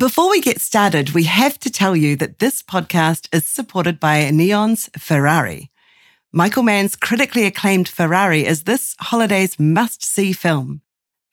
[0.00, 4.30] Before we get started, we have to tell you that this podcast is supported by
[4.30, 5.70] Neon's Ferrari.
[6.32, 10.80] Michael Mann's critically acclaimed Ferrari is this holiday's must see film.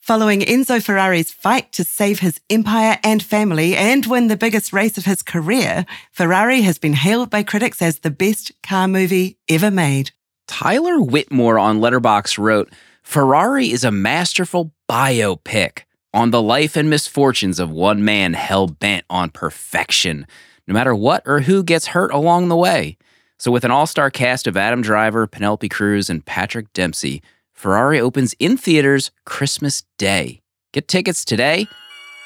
[0.01, 4.97] Following Enzo Ferrari's fight to save his empire and family and win the biggest race
[4.97, 9.71] of his career, Ferrari has been hailed by critics as the best car movie ever
[9.71, 10.11] made.
[10.45, 15.83] Tyler Whitmore on Letterboxd wrote, Ferrari is a masterful biopic
[16.17, 20.25] on the life and misfortunes of one man hell bent on perfection,
[20.67, 22.97] no matter what or who gets hurt along the way.
[23.37, 27.21] So, with an all star cast of Adam Driver, Penelope Cruz, and Patrick Dempsey,
[27.53, 30.41] Ferrari opens in theaters Christmas Day.
[30.73, 31.67] Get tickets today.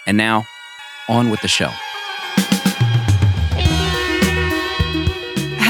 [0.08, 0.46] And now,
[1.10, 1.70] on with the show.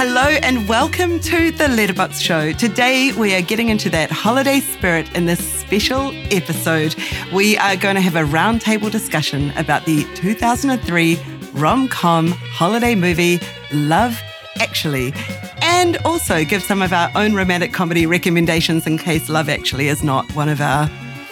[0.03, 2.53] Hello and welcome to the Letterboxd Show.
[2.53, 6.95] Today we are getting into that holiday spirit in this special episode.
[7.31, 11.19] We are going to have a roundtable discussion about the 2003
[11.53, 13.39] rom com holiday movie
[13.71, 14.19] Love
[14.55, 15.13] Actually,
[15.61, 20.03] and also give some of our own romantic comedy recommendations in case Love Actually is
[20.03, 20.89] not one of our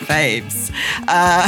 [0.09, 0.71] faves.
[1.07, 1.47] Uh,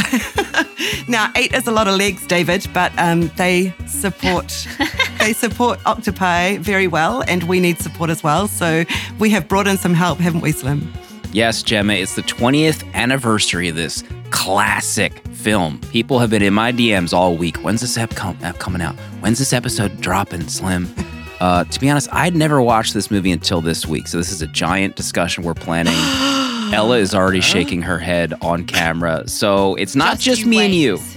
[1.07, 4.67] now, eight is a lot of legs, David, but um, they support
[5.19, 8.47] they support Octopi very well, and we need support as well.
[8.47, 8.85] So
[9.19, 10.91] we have brought in some help, haven't we, Slim?
[11.33, 15.79] Yes, Gemma, it's the 20th anniversary of this classic film.
[15.91, 17.57] People have been in my DMs all week.
[17.57, 18.95] When's this ep com- ep coming out?
[19.21, 20.93] When's this episode dropping, Slim?
[21.39, 24.07] Uh, to be honest, I'd never watched this movie until this week.
[24.07, 25.95] So this is a giant discussion we're planning.
[26.73, 29.27] Ella is already shaking her head on camera.
[29.27, 30.99] So it's not just, Just you me and you.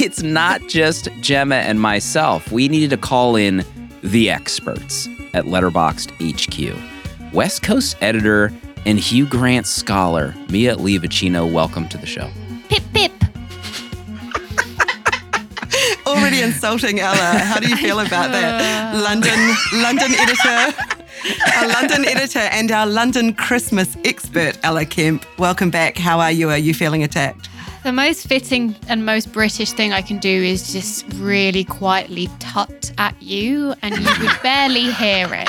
[0.00, 2.50] It's not just Gemma and myself.
[2.50, 3.64] We needed to call in
[4.02, 7.34] the experts at Letterboxd HQ.
[7.34, 8.52] West Coast editor
[8.86, 12.30] and Hugh Grant scholar, Mia Livicino, welcome to the show.
[12.68, 13.12] Pip pip.
[16.06, 17.16] Already insulting Ella.
[17.16, 18.94] How do you feel about that?
[19.02, 19.38] London,
[19.82, 20.97] London editor.
[21.56, 25.24] Our London editor and our London Christmas expert, Ella Kemp.
[25.38, 25.96] Welcome back.
[25.96, 26.50] How are you?
[26.50, 27.48] Are you feeling attacked?
[27.84, 32.92] The most fitting and most British thing I can do is just really quietly tut
[32.98, 35.48] at you, and you would barely hear it.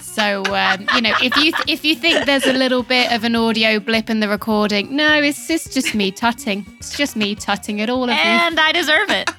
[0.00, 3.36] So um, you know, if you if you think there's a little bit of an
[3.36, 6.66] audio blip in the recording, no, it's just just me tutting.
[6.78, 8.16] It's just me tutting at all of you.
[8.16, 9.30] And I deserve it.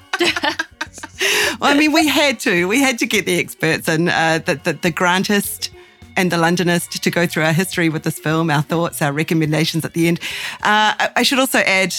[1.58, 2.68] Well, I mean, we had to.
[2.68, 5.70] We had to get the experts and uh, the, the, the Grantist
[6.16, 9.82] and the Londonist to go through our history with this film, our thoughts, our recommendations
[9.84, 10.20] at the end.
[10.62, 11.94] Uh, I- should also add,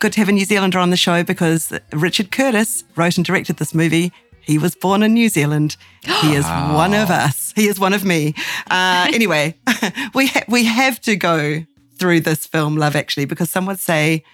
[0.00, 3.58] good to have a New Zealander on the show because Richard Curtis wrote and directed
[3.58, 4.12] this movie.
[4.40, 5.76] He was born in New Zealand.
[6.22, 7.52] He is one of us.
[7.54, 8.34] He is one of me.
[8.68, 9.54] Uh, anyway,
[10.14, 11.64] we ha- we have to go
[12.00, 14.24] through this film, Love Actually, because some would say,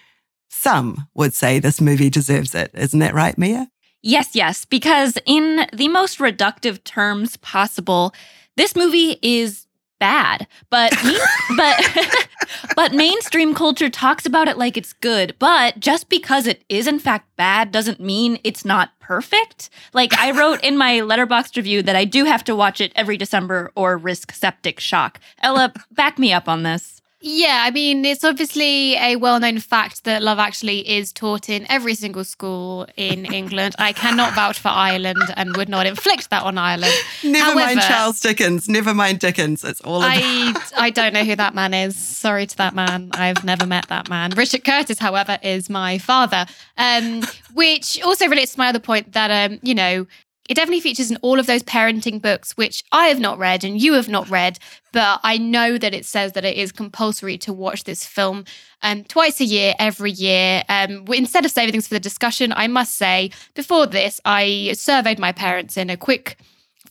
[0.49, 2.71] some would say this movie deserves it.
[2.73, 3.69] Isn't that right, Mia?
[4.07, 8.15] Yes, yes, because in the most reductive terms possible,
[8.55, 9.67] this movie is
[9.99, 10.47] bad.
[10.69, 10.93] But
[11.57, 12.29] but
[12.77, 15.35] but mainstream culture talks about it like it's good.
[15.39, 19.71] But just because it is in fact bad doesn't mean it's not perfect.
[19.95, 23.17] Like I wrote in my Letterboxd review that I do have to watch it every
[23.17, 25.19] December or risk septic shock.
[25.41, 26.94] Ella, back me up on this.
[27.27, 31.65] Yeah, I mean, it's obviously a well known fact that love actually is taught in
[31.71, 33.75] every single school in England.
[33.79, 36.93] I cannot vouch for Ireland and would not inflict that on Ireland.
[37.23, 38.69] Never mind Charles Dickens.
[38.69, 39.65] Never mind Dickens.
[39.65, 40.19] It's all about.
[40.19, 41.97] I, I don't know who that man is.
[41.97, 43.09] Sorry to that man.
[43.15, 44.33] I've never met that man.
[44.33, 46.45] Richard Curtis, however, is my father,
[46.77, 47.23] um,
[47.55, 50.07] which also relates to my other point that, um, you know,
[50.49, 53.81] it definitely features in all of those parenting books, which I have not read and
[53.81, 54.59] you have not read,
[54.93, 58.45] but I know that it says that it is compulsory to watch this film
[58.83, 60.63] um, twice a year, every year.
[60.69, 65.19] Um, instead of saving things for the discussion, I must say, before this, I surveyed
[65.19, 66.37] my parents in a quick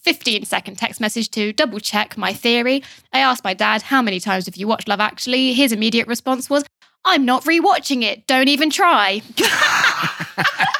[0.01, 2.83] 15 second text message to double check my theory.
[3.13, 5.53] I asked my dad, How many times have you watched Love Actually?
[5.53, 6.63] His immediate response was,
[7.05, 8.25] I'm not rewatching it.
[8.27, 9.21] Don't even try.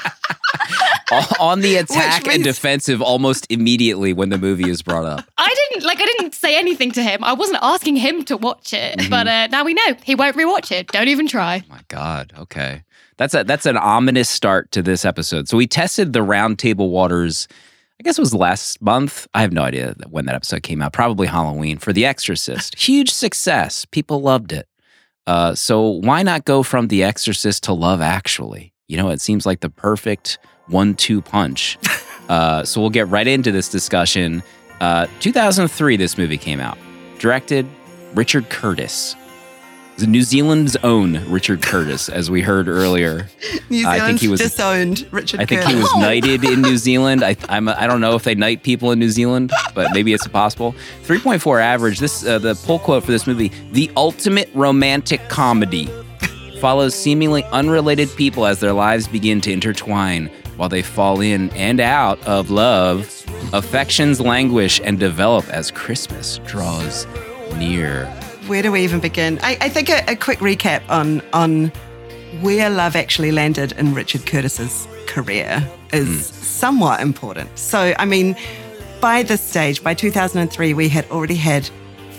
[1.39, 5.25] on the attack and defensive almost immediately when the movie is brought up.
[5.37, 5.99] I didn't like.
[6.01, 7.23] I didn't say anything to him.
[7.23, 9.09] I wasn't asking him to watch it.
[9.09, 10.87] But uh, now we know he won't rewatch it.
[10.87, 11.63] Don't even try.
[11.69, 12.33] My God.
[12.37, 12.83] Okay.
[13.17, 15.47] That's a that's an ominous start to this episode.
[15.47, 17.47] So we tested the roundtable waters.
[17.99, 19.27] I guess it was last month.
[19.33, 20.93] I have no idea when that episode came out.
[20.93, 22.75] Probably Halloween for The Exorcist.
[22.87, 23.85] Huge success.
[23.85, 24.67] People loved it.
[25.25, 28.73] Uh, so why not go from The Exorcist to Love Actually?
[28.87, 30.37] You know, it seems like the perfect
[30.73, 31.77] one-two punch.
[32.29, 34.43] uh, so we'll get right into this discussion.
[34.81, 36.77] Uh, 2003, this movie came out.
[37.19, 37.65] Directed
[38.13, 39.15] Richard Curtis.
[39.97, 43.27] The New Zealand's own Richard Curtis, as we heard earlier.
[43.69, 45.75] New I think he was- disowned Richard I think Curtis.
[45.75, 47.23] he was knighted in New Zealand.
[47.23, 50.27] I I'm, I don't know if they knight people in New Zealand, but maybe it's
[50.27, 50.73] possible.
[51.03, 51.99] 3.4 average.
[51.99, 55.87] This uh, the pull quote for this movie: "The ultimate romantic comedy
[56.59, 61.79] follows seemingly unrelated people as their lives begin to intertwine while they fall in and
[61.79, 63.25] out of love.
[63.53, 67.05] Affections languish and develop as Christmas draws
[67.57, 68.05] near."
[68.47, 69.39] Where do we even begin?
[69.41, 71.71] I, I think a, a quick recap on on
[72.41, 76.43] where love actually landed in Richard Curtis's career is hmm.
[76.43, 77.57] somewhat important.
[77.57, 78.35] So, I mean,
[78.99, 81.69] by this stage, by 2003, we had already had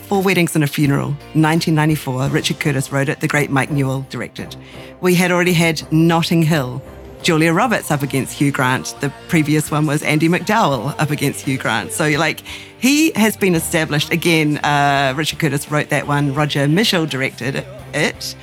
[0.08, 2.28] Four Weddings and a Funeral, 1994.
[2.28, 4.54] Richard Curtis wrote it, the great Mike Newell directed.
[5.00, 6.82] We had already had Notting Hill,
[7.24, 8.94] Julia Roberts up against Hugh Grant.
[9.00, 11.90] The previous one was Andie MacDowell up against Hugh Grant.
[11.90, 12.40] So, like,
[12.78, 14.12] he has been established.
[14.12, 18.36] Again, uh, Richard Curtis wrote that one, Roger Michell directed it.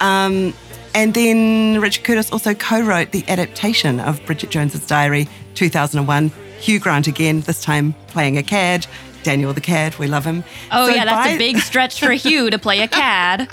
[0.00, 0.52] Um,
[0.94, 6.30] and then Richard Curtis also co wrote the adaptation of Bridget Jones's Diary, 2001.
[6.60, 8.86] Hugh Grant again, this time playing a cad.
[9.22, 10.44] Daniel the Cad, we love him.
[10.70, 13.48] Oh So yeah, that's by- a big stretch for Hugh to play a cad.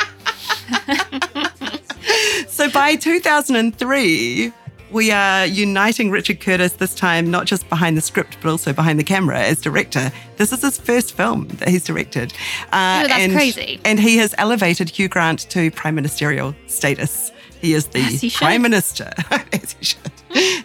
[2.47, 4.53] So by 2003,
[4.93, 8.99] we are uniting Richard Curtis this time, not just behind the script, but also behind
[8.99, 10.11] the camera as director.
[10.37, 12.31] This is his first film that he's directed.
[12.71, 13.79] Uh, Oh, that's and, crazy.
[13.83, 17.31] And he has elevated Hugh Grant to prime ministerial status.
[17.59, 19.11] He is the As he prime minister.
[19.51, 20.11] as he should.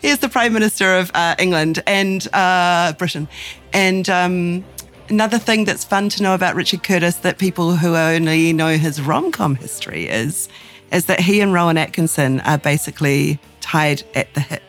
[0.02, 3.28] He is the prime minister of uh, England and uh, Britain.
[3.72, 4.64] And um,
[5.08, 9.00] another thing that's fun to know about Richard Curtis that people who only know his
[9.00, 10.48] rom com history is
[10.92, 13.38] is that he and Rowan Atkinson are basically
[13.69, 14.62] tied at the hip.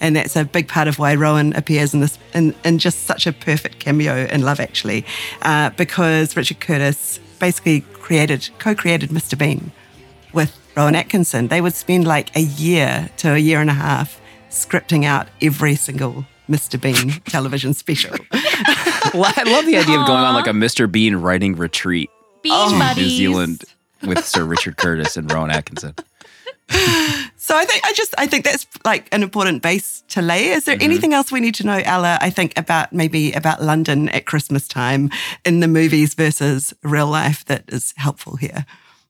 [0.00, 3.26] And that's a big part of why Rowan appears in this in, in just such
[3.26, 5.04] a perfect cameo in Love Actually,
[5.42, 9.38] uh, because Richard Curtis basically created co-created Mr.
[9.38, 9.72] Bean
[10.32, 11.48] with Rowan Atkinson.
[11.48, 14.20] They would spend like a year to a year and a half
[14.50, 16.80] scripting out every single Mr.
[16.80, 18.16] Bean television special.
[19.12, 20.90] Well, I love the idea of going on like a Mr.
[20.90, 22.10] Bean writing retreat
[22.42, 23.08] Bean to New.
[23.08, 23.62] Zealand
[24.02, 25.94] with Sir Richard Curtis and Rowan Atkinson.
[27.44, 30.46] So I think I just I think that's like an important base to lay.
[30.46, 32.16] Is there anything else we need to know, Ella?
[32.22, 35.10] I think about maybe about London at Christmas time
[35.44, 38.64] in the movies versus real life that is helpful here.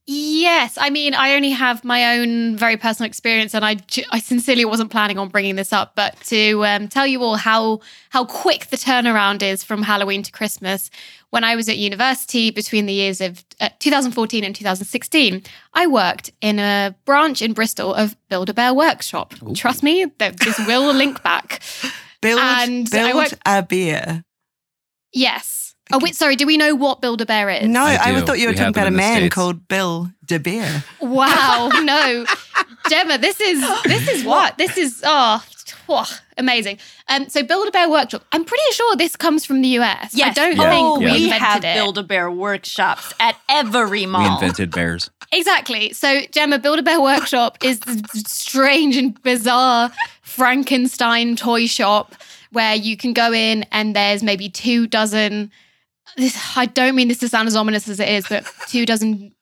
[0.07, 3.77] Yes, I mean, I only have my own very personal experience, and I,
[4.11, 7.79] I sincerely wasn't planning on bringing this up, but to um, tell you all how
[8.09, 10.91] how quick the turnaround is from Halloween to Christmas.
[11.35, 15.43] When I was at university between the years of uh, 2014 and 2016,
[15.73, 19.33] I worked in a branch in Bristol of Build a Bear Workshop.
[19.53, 21.61] Trust me, that this will link back.
[22.21, 24.23] Build, And I build work- a beer.
[25.11, 25.75] Yes.
[25.91, 26.37] Oh wait, sorry.
[26.37, 27.67] Do we know what Build a Bear is?
[27.67, 29.35] No, I I, thought you were We talking about a man States.
[29.35, 30.85] called Bill de Beer.
[31.01, 32.25] Wow, no,
[32.89, 35.03] Gemma, this is this is what this is.
[35.05, 35.43] Oh,
[35.85, 36.03] whoa,
[36.37, 36.77] amazing.
[37.07, 38.23] Um, so Build a Bear Workshop.
[38.31, 40.19] I'm pretty sure this comes from the US.
[40.21, 40.69] I don't Yeah.
[40.69, 41.11] think oh, we Yeah.
[41.13, 41.75] we invented have.
[41.75, 44.21] Build a Bear workshops at every mall.
[44.21, 45.09] We invented bears.
[45.31, 45.93] Exactly.
[45.93, 49.91] So Gemma, Build a Bear Workshop is the strange and bizarre
[50.21, 52.15] Frankenstein toy shop
[52.51, 55.51] where you can go in and there's maybe two dozen.
[56.17, 59.33] This I don't mean this to sound as ominous as it is, but two dozen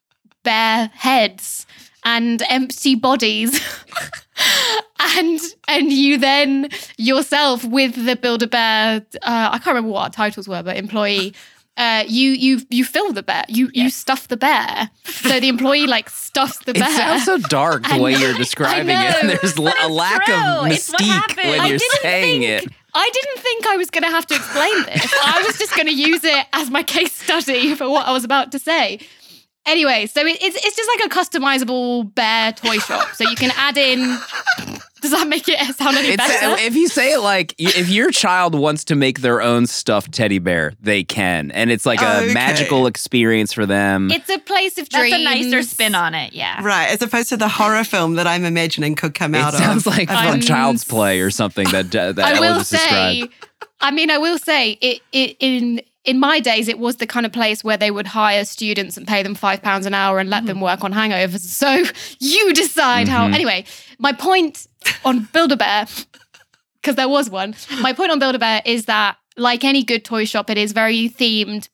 [0.44, 1.66] bear heads
[2.06, 3.62] and empty bodies.
[5.18, 10.04] and and you then yourself with the Build a Bear, uh, I can't remember what
[10.04, 11.34] our titles were, but employee.
[11.75, 13.44] Uh, you you you fill the bear.
[13.48, 14.92] You you stuff the bear.
[15.06, 16.84] So the employee like stuffs the bear.
[16.88, 19.39] It sounds so dark the way you're describing it.
[19.42, 20.36] There's but a lack true.
[20.36, 22.74] of It's mystique when I you're didn't saying think- it.
[22.94, 25.12] I didn't think I was going to have to explain this.
[25.25, 28.24] I was just going to use it as my case study for what I was
[28.24, 29.00] about to say.
[29.66, 33.16] Anyway, so it, it's it's just like a customizable bear toy shop.
[33.16, 34.16] So you can add in.
[35.03, 36.60] Does that make it sound any It's, better?
[36.62, 40.39] if you say it like if your child wants to make their own stuffed teddy
[40.39, 42.33] bear, they can, and it's like a Okay.
[42.33, 44.10] magical experience for them.
[44.12, 45.12] It's a place of dreams.
[45.12, 46.33] That's a nicer spin on it.
[46.33, 46.63] Yeah.
[46.63, 49.86] Right, as opposed to the horror film that I'm imagining could come It out sounds
[49.86, 49.93] of.
[49.98, 53.19] like of from I'm Child's Play or something that uh, that I will just say,
[53.19, 53.33] described.
[53.81, 57.25] I mean, I will say it, it in in my days, it was the kind
[57.25, 60.29] of place where they would hire students and pay them five pounds an hour and
[60.29, 61.39] let them work on hangovers.
[61.39, 61.86] So
[62.19, 63.27] you decide how.
[63.27, 63.33] Mhm.
[63.36, 63.65] Anyway,
[64.00, 64.67] my point
[65.06, 65.86] on Build a Bear,
[66.82, 67.56] because there was one.
[67.82, 70.72] My point on Build a Bear is that, like any good toy shop, it is
[70.74, 71.70] very themed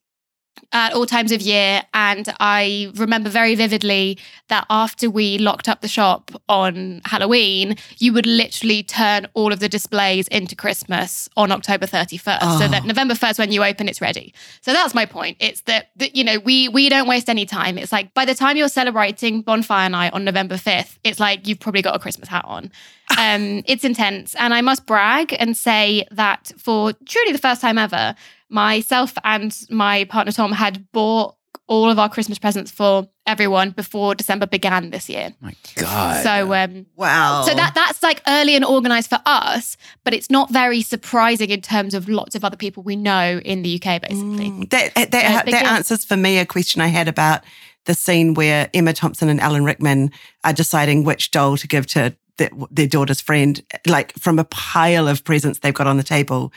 [0.72, 1.82] at all times of year.
[1.94, 4.18] And I remember very vividly
[4.50, 9.60] that after we locked up the shop on Halloween, you would literally turn all of
[9.62, 12.60] the displays into Christmas on October 31st.
[12.60, 12.68] So Oh.
[12.68, 14.34] that November 1st, when you open, it's ready.
[14.62, 15.38] So that's my point.
[15.40, 17.78] It's that, that you know, we we don't waste any time.
[17.78, 21.60] It's like by the time you're celebrating bonfire night on November 5th, it's like you've
[21.60, 22.72] probably got a Christmas hat on.
[23.18, 24.36] Um, it's intense.
[24.36, 28.14] And I must brag and say that for truly the first time ever,
[28.50, 31.36] myself and my partner Tom had bought
[31.68, 35.34] all of our Christmas presents for everyone before December began this year.
[35.40, 36.24] My God.
[36.24, 37.44] So um Wow.
[37.48, 41.62] so that that's like early and organized for us, but it's not very surprising in
[41.62, 44.50] terms of lots of other people we know in the UK basically.
[44.50, 47.44] Mm, that that, Yeah, that, that answers for me a question I had about
[47.86, 50.12] the scene where Emma Thompson and Alan Rickman
[50.44, 55.08] are deciding which doll to give to their, their daughter's friend, like from a pile
[55.08, 56.52] of presents they've got on the table.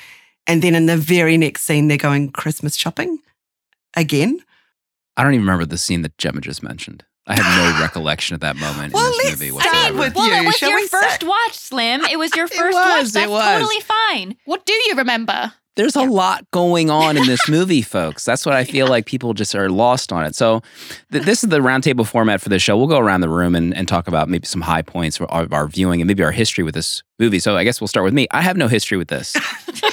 [0.47, 3.19] And then in the very next scene, they're going Christmas shopping
[3.97, 4.41] again.
[5.17, 7.05] I don't even remember the scene that Gemma just mentioned.
[7.27, 9.99] I have no recollection of that moment Well, in this let's movie start whatsoever.
[9.99, 10.35] with well, you.
[10.35, 12.01] it was Shall your first start- watch, Slim.
[12.07, 13.07] It was your It first was, watch.
[13.09, 13.61] it That's was.
[13.61, 14.37] totally fine.
[14.47, 15.53] What do you remember?
[15.75, 18.25] There's a lot going on in this movie, folks.
[18.27, 20.35] That's what I feel like people just are lost on it.
[20.35, 20.63] So,
[21.13, 22.77] th- this is the roundtable format for the show.
[22.77, 25.47] We'll go around the room and, and talk about maybe some high points of our,
[25.51, 27.39] our viewing and maybe our history with this movie.
[27.39, 28.27] So, I guess we'll start with me.
[28.31, 29.37] I have no history with this.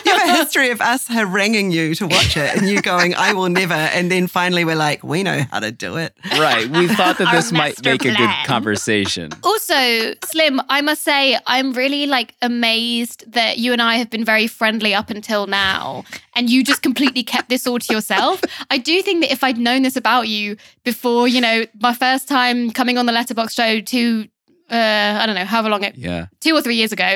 [0.06, 3.34] You have a history of us haranguing you to watch it and you going, I
[3.34, 3.74] will never.
[3.74, 6.14] And then finally we're like, we know how to do it.
[6.32, 6.68] right.
[6.68, 9.32] We thought that this might master make a good conversation.
[9.44, 14.26] Also, Slim, I must say, I'm really like amazed that you and I have been
[14.26, 16.04] very friendly up until now,
[16.36, 18.42] and you just completely kept this all to yourself.
[18.70, 22.28] I do think that if I'd known this about you before, you know, my first
[22.28, 24.28] time coming on the Letterboxd show two,
[24.72, 26.28] uh, I don't know, however long it, Yeah.
[26.40, 27.14] two or three years ago, I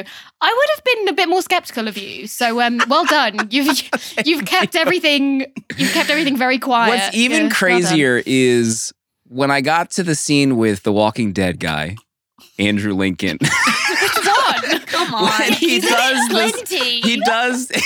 [0.58, 2.28] would have been a bit more skeptical of you.
[2.28, 3.40] So, um, well done.
[3.52, 3.82] You've
[4.26, 5.46] you've kept everything.
[5.78, 6.90] You've kept everything very quiet.
[6.90, 8.94] What's even Yeah, well crazier is
[9.28, 11.96] when I got to the scene with the Walking Dead guy,
[12.60, 13.38] Andrew Lincoln.
[15.04, 15.26] Which one?
[15.32, 16.70] Come When he He's in does it this,
[17.06, 17.68] he does.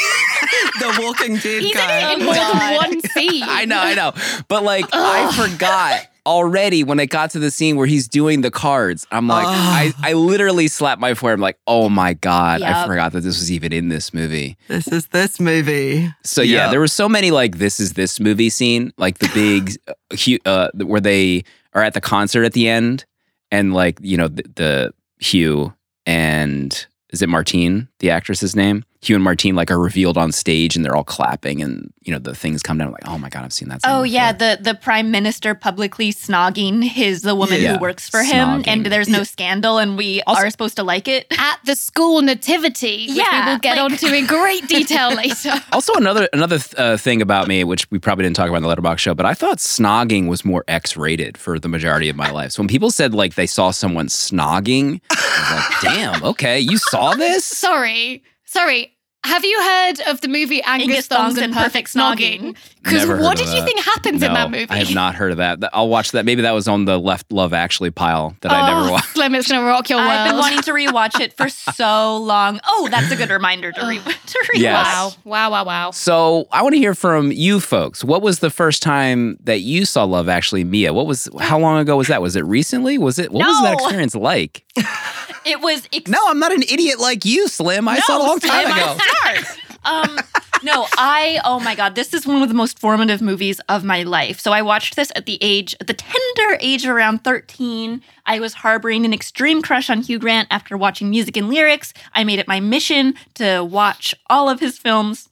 [0.79, 1.99] The Walking Dead He's guy.
[1.99, 3.43] in it in more than one scene.
[3.45, 4.13] I know, I know.
[4.47, 8.51] But like, I forgot already when it got to the scene where he's doing the
[8.51, 9.07] cards.
[9.11, 9.49] I'm like, Oh.
[9.49, 11.37] I, I literally slapped my forehead.
[11.37, 14.57] I'm like, oh my God, I forgot that this was even in this movie.
[14.67, 16.09] This is this movie.
[16.23, 16.71] So yeah, Yeah.
[16.71, 20.69] there were so many like this is this movie scene, like the big, uh, uh,
[20.85, 21.43] where they
[21.73, 23.05] are at the concert at the end,
[23.51, 25.73] and like you know the, the Hugh
[26.05, 28.83] and is it Martine, the actress's name?
[29.01, 32.19] Hugh and Martine like are revealed on stage and they're all clapping and you know
[32.19, 32.87] the things come down.
[32.87, 33.81] I'm like, oh my god, I've seen that.
[33.83, 34.55] Scene Oh yeah, before.
[34.57, 37.75] the the prime minister publicly snogging his the woman Yeah.
[37.75, 41.07] who works for him, and there's no scandal, and we Also- are supposed to like
[41.07, 41.27] it.
[41.37, 45.53] at the school nativity, which Yeah, we will get like- onto in great detail later.
[45.71, 48.75] Also, another another uh, thing about me, which we probably didn't talk about in the
[48.75, 52.51] Letterboxd show, but I thought snogging was more X-rated for the majority of my life.
[52.53, 56.77] So when people said like they saw someone snogging, I was like, "Damn, okay, you
[56.77, 58.93] saw this." Sorry, sorry.
[59.23, 62.39] Have you heard of the movie Angus, Angus Thongs Thongs and and Perfect Perfect Snogging?
[62.39, 62.55] Snogging.
[62.81, 63.65] Because what of did you that.
[63.65, 64.67] think happens in that movie?
[64.69, 65.59] I have not heard of that.
[65.73, 66.23] I'll watch that.
[66.23, 69.07] Maybe that was on the Left Love Actually pile that I never Oh, watched.
[69.09, 70.11] Slim, it's gonna rock your world.
[70.11, 72.61] I've been wanting to rewatch it for so long.
[72.65, 74.59] Oh, that's a good reminder to, re- oh, to rewatch.
[74.61, 74.85] Yes.
[74.85, 75.91] Wow, wow, wow, wow.
[75.91, 78.05] So I want to hear from you folks.
[78.05, 80.93] What was the first time that you saw Love Actually, Mia?
[80.93, 81.27] What was?
[81.41, 82.21] How long ago was that?
[82.21, 82.97] Was it recently?
[82.97, 83.31] Was it?
[83.33, 84.63] What was that experience like?
[85.47, 87.87] It was ex- No, I'm not an idiot like you, Slim.
[87.87, 89.47] I No, saw it a long time Slim, ago.
[89.85, 90.19] Um,
[90.63, 94.03] no, I oh my god, this is one of the most formative movies of my
[94.03, 94.39] life.
[94.39, 98.01] So I watched this at the age, at the tender age of around 13.
[98.25, 101.93] I was harboring an extreme crush on Hugh Grant after watching music and lyrics.
[102.13, 105.29] I made it my mission to watch all of his films.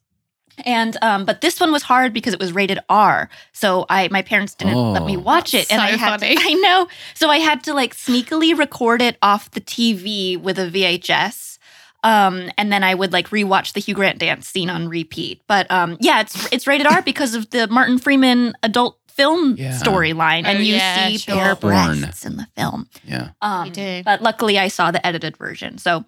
[0.64, 3.30] And um, but this one was hard because it was rated R.
[3.52, 5.20] So I my parents didn't let me Oh.
[5.22, 5.72] watch it.
[5.72, 6.36] And So I had funny.
[6.36, 6.88] to, I know.
[7.14, 11.58] So I had to like sneakily record it off the TV with a VHS.
[12.04, 15.42] Um, and then I would like rewatch the Hugh Grant dance scene on repeat.
[15.48, 19.72] But um, yeah, it's it's rated R because of the Martin Freeman adult film Yeah.
[19.72, 21.36] storyline, and Oh, you yeah, see sure.
[21.36, 22.88] bare breasts in the film.
[23.06, 23.30] Yeah.
[23.42, 24.02] Um, You do.
[24.06, 25.78] But luckily, I saw the edited version.
[25.80, 26.06] So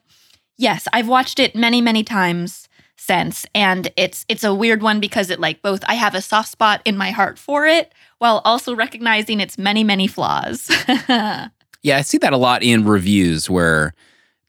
[0.58, 2.67] yes, I've watched it many many times
[2.98, 6.50] since, and it's it's a weird one because it like both I have a soft
[6.50, 10.70] spot in my heart for it while also recognizing its many many flaws.
[11.84, 13.94] Yeah, I see that a lot in reviews where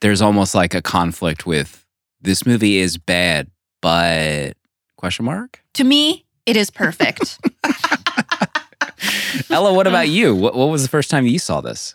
[0.01, 1.87] there's almost like a conflict with
[2.21, 3.49] this movie is bad,
[3.81, 4.57] but
[4.97, 5.63] question mark?
[5.75, 7.39] to me, it is perfect.
[9.51, 10.35] Ella, what about you?
[10.35, 11.95] What, what was the first time you saw this?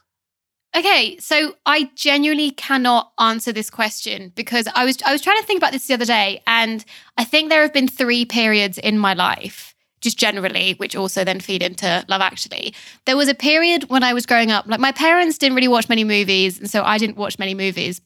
[0.76, 5.46] Okay, so I genuinely cannot answer this question because I was I was trying to
[5.46, 6.84] think about this the other day, and
[7.18, 11.40] I think there have been three periods in my life just generally, which also then
[11.40, 12.74] feed into Love Actually.
[13.06, 15.88] There was a period when I was growing up, like my parents didn't really watch
[15.90, 18.02] many movies, and so I didn't watch many movies.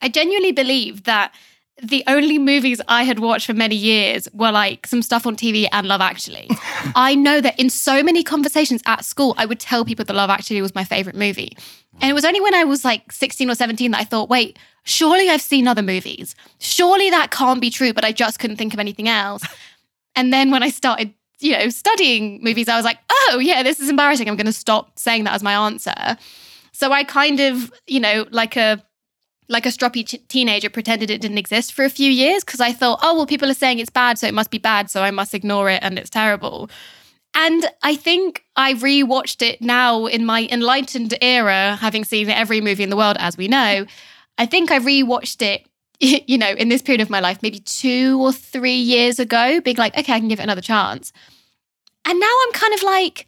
[0.00, 1.34] I genuinely believe that
[1.82, 5.68] the only movies I had watched for many years were like some stuff on TV
[5.70, 6.48] and Love Actually.
[6.94, 10.30] I know that in so many conversations at school, I would tell people that Love
[10.30, 11.56] Actually was my favorite movie.
[12.00, 14.58] And it was only when I was like 16 or 17 that I thought, wait,
[14.84, 16.34] surely I've seen other movies.
[16.58, 19.42] Surely that can't be true, but I just couldn't think of anything else.
[20.16, 23.78] And then when I started, you know, studying movies, I was like, oh, yeah, this
[23.78, 24.28] is embarrassing.
[24.28, 26.16] I'm going to stop saying that as my answer.
[26.72, 28.82] So I kind of, you know, like a
[29.48, 32.72] like a stroppy t- teenager pretended it didn't exist for a few years because I
[32.72, 35.10] thought, oh, well, people are saying it's bad, so it must be bad, so I
[35.10, 36.68] must ignore it and it's terrible.
[37.34, 42.82] And I think I rewatched it now in my enlightened era, having seen every movie
[42.82, 43.86] in the world, as we know.
[44.38, 45.66] I think I rewatched it,
[46.28, 49.76] you know, in this period of my life, maybe two or three years ago, being
[49.76, 51.12] like, okay, I can give it another chance.
[52.04, 53.27] And now I'm kind of like,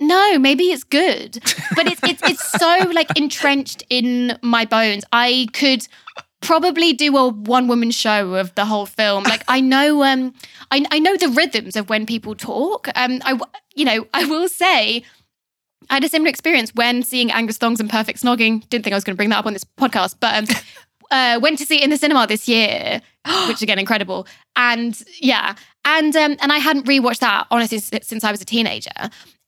[0.00, 1.38] no, maybe it's good,
[1.74, 5.04] but it's it's it's so like entrenched in my bones.
[5.12, 5.86] I could
[6.40, 9.24] probably do a one woman show of the whole film.
[9.24, 10.34] Like I know um
[10.70, 12.88] I I know the rhythms of when people talk.
[12.94, 13.38] Um I
[13.74, 15.02] you know, I will say
[15.90, 18.68] I had a similar experience when seeing Angus Thongs and Perfect Snogging.
[18.68, 20.56] Didn't think I was going to bring that up on this podcast, but um,
[21.10, 23.00] uh, went to see it in the cinema this year,
[23.48, 24.26] which again incredible.
[24.54, 28.90] And yeah, and um, and I hadn't rewatched that honestly since I was a teenager.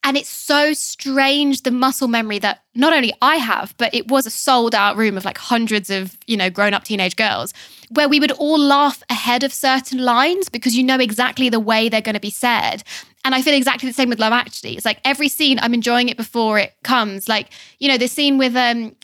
[0.03, 4.27] And it's so strange the muscle memory that not only I have, but it was
[4.27, 7.53] a sold out room of like hundreds of, you know, grown up teenage girls
[7.91, 11.89] where we would all laugh ahead of certain lines because you know exactly the way
[11.89, 12.83] they're going to be said.
[13.25, 14.77] And I feel exactly the same with Love Actually.
[14.77, 17.29] It's like every scene, I'm enjoying it before it comes.
[17.29, 18.97] Like, you know, the scene with um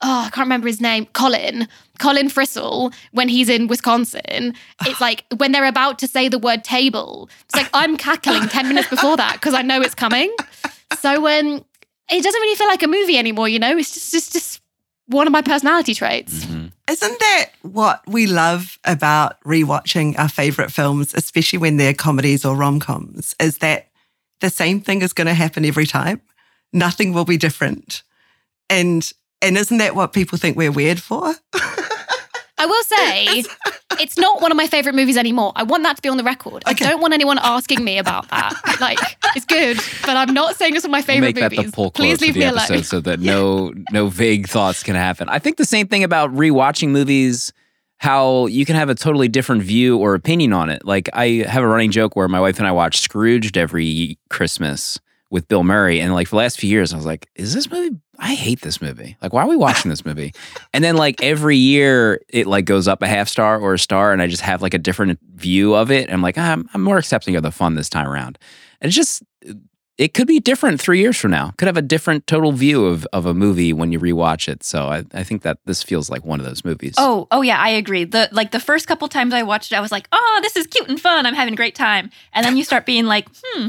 [0.00, 1.66] oh, I can't remember his name, Colin,
[1.98, 4.54] Colin Frissell, when he's in Wisconsin,
[4.86, 8.68] it's like when they're about to say the word table, it's like I'm cackling 10
[8.68, 10.34] minutes before that because I know it's coming.
[10.98, 11.64] So when um,
[12.10, 14.62] it doesn't really feel like a movie anymore, you know, it's just, just, just
[15.06, 16.44] one of my personality traits.
[16.44, 16.66] Mm-hmm.
[16.90, 22.56] Isn't that what we love about rewatching our favorite films, especially when they're comedies or
[22.56, 23.34] rom coms?
[23.40, 23.88] Is that
[24.40, 26.22] the same thing is going to happen every time?
[26.72, 28.02] Nothing will be different.
[28.70, 31.34] And and isn't that what people think we're weird for?
[32.58, 33.44] I will say
[34.00, 35.52] it's not one of my favorite movies anymore.
[35.56, 36.62] I want that to be on the record.
[36.68, 36.84] Okay.
[36.84, 38.52] I don't want anyone asking me about that.
[38.80, 38.98] Like,
[39.34, 41.58] it's good, but I'm not saying it's one of my favorite we'll make movies.
[41.58, 42.82] That the pull Please leave me alone.
[42.82, 45.28] so that no no vague thoughts can happen.
[45.28, 47.52] I think the same thing about rewatching movies
[47.98, 50.84] how you can have a totally different view or opinion on it.
[50.84, 54.98] Like I have a running joke where my wife and I watch Scrooged every Christmas
[55.30, 56.00] with Bill Murray.
[56.00, 57.96] And like for the last few years, I was like, is this movie?
[58.18, 59.16] I hate this movie.
[59.22, 60.34] Like, why are we watching this movie?
[60.74, 64.12] And then like every year it like goes up a half star or a star,
[64.12, 66.04] and I just have like a different view of it.
[66.04, 68.38] And I'm like, ah, I'm, I'm more accepting of the fun this time around.
[68.80, 69.22] And it's just
[69.98, 71.52] it could be different three years from now.
[71.58, 74.62] Could have a different total view of, of a movie when you rewatch it.
[74.62, 76.94] So I, I think that this feels like one of those movies.
[76.96, 78.04] Oh, oh yeah, I agree.
[78.04, 80.68] The like the first couple times I watched it, I was like, oh, this is
[80.68, 81.26] cute and fun.
[81.26, 82.10] I'm having a great time.
[82.32, 83.66] And then you start being like, hmm,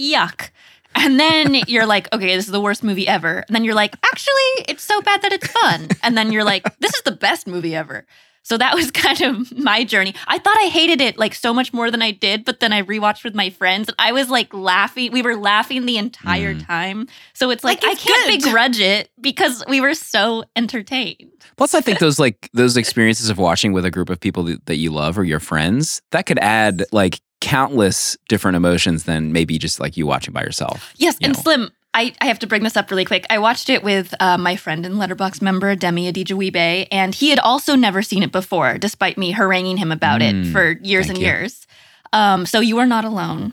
[0.00, 0.48] yuck.
[0.96, 3.44] And then you're like, okay, this is the worst movie ever.
[3.46, 5.88] And then you're like, actually, it's so bad that it's fun.
[6.02, 8.06] And then you're like, this is the best movie ever.
[8.46, 10.14] So that was kind of my journey.
[10.28, 12.82] I thought I hated it like so much more than I did, but then I
[12.82, 15.10] rewatched with my friends and I was like laughing.
[15.10, 16.64] We were laughing the entire mm.
[16.64, 17.08] time.
[17.34, 18.44] So it's like, like it's I can't good.
[18.44, 21.32] begrudge it because we were so entertained.
[21.56, 24.76] Plus, I think those like those experiences of watching with a group of people that
[24.76, 29.78] you love or your friends that could add like countless different emotions than maybe just
[29.78, 30.92] like you watching by yourself.
[30.96, 31.42] Yes, you and know.
[31.42, 33.24] Slim, I, I have to bring this up really quick.
[33.30, 37.38] I watched it with uh, my friend and Letterboxd member Demi Adejuyigbe, and he had
[37.38, 41.18] also never seen it before, despite me haranguing him about mm, it for years and
[41.18, 41.26] you.
[41.26, 41.68] years.
[42.12, 43.52] Um, so you are not alone.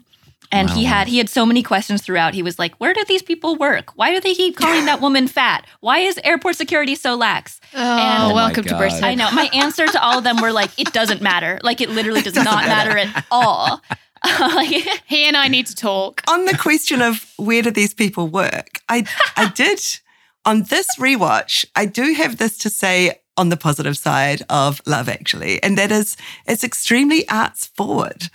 [0.53, 0.75] And wow.
[0.75, 2.35] he had he had so many questions throughout.
[2.35, 3.91] He was like, "Where do these people work?
[3.95, 5.65] Why do they keep calling that woman fat?
[5.79, 9.03] Why is airport security so lax?" Oh, and oh welcome to Britain.
[9.03, 9.31] I know.
[9.31, 11.59] My answer to all of them were like, "It doesn't matter.
[11.63, 13.81] Like it literally does not matter at all."
[15.05, 16.21] he and I need to talk.
[16.29, 19.79] On the question of where do these people work, I I did
[20.45, 25.09] on this rewatch, I do have this to say on the positive side of Love
[25.09, 28.29] Actually, and that is it's extremely arts forward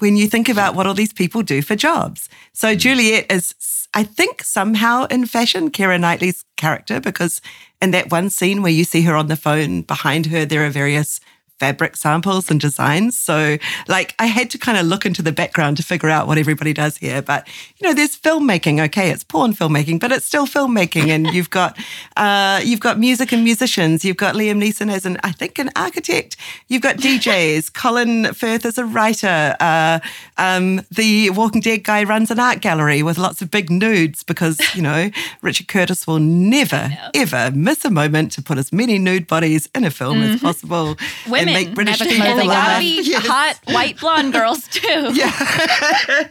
[0.00, 2.28] when you think about what all these people do for jobs.
[2.52, 2.78] So mm.
[2.78, 3.54] Juliet is,
[3.94, 7.40] I think, somehow in fashion, Keira Knightley's character, because
[7.80, 10.70] in that one scene where you see her on the phone, behind her, there are
[10.70, 11.20] various
[11.60, 13.16] fabric samples and designs.
[13.16, 16.38] So, like, I had to kind of look into the background to figure out what
[16.38, 17.20] everybody does here.
[17.20, 17.46] But,
[17.76, 18.82] you know, there's filmmaking.
[18.86, 21.08] Okay, it's porn filmmaking, but it's still filmmaking.
[21.08, 21.78] And you've got,
[22.16, 24.04] uh, you've got music and musicians.
[24.04, 26.36] You've got Liam Neeson as an, I think, an architect.
[26.68, 27.72] You've got DJs.
[27.80, 29.54] Colin Firth is a writer.
[29.60, 30.00] Uh,
[30.38, 34.58] um, the Walking Dead guy runs an art gallery with lots of big nudes because,
[34.74, 35.10] you know,
[35.42, 37.10] Richard Curtis will never, no.
[37.14, 40.34] ever miss a moment to put as many nude bodies in a film mm-hmm.
[40.34, 40.96] as possible.
[41.28, 42.36] Women and make British people laugh.
[42.36, 43.26] They gotta be yes.
[43.26, 45.10] hot white blonde girls too.
[45.12, 46.28] Yeah.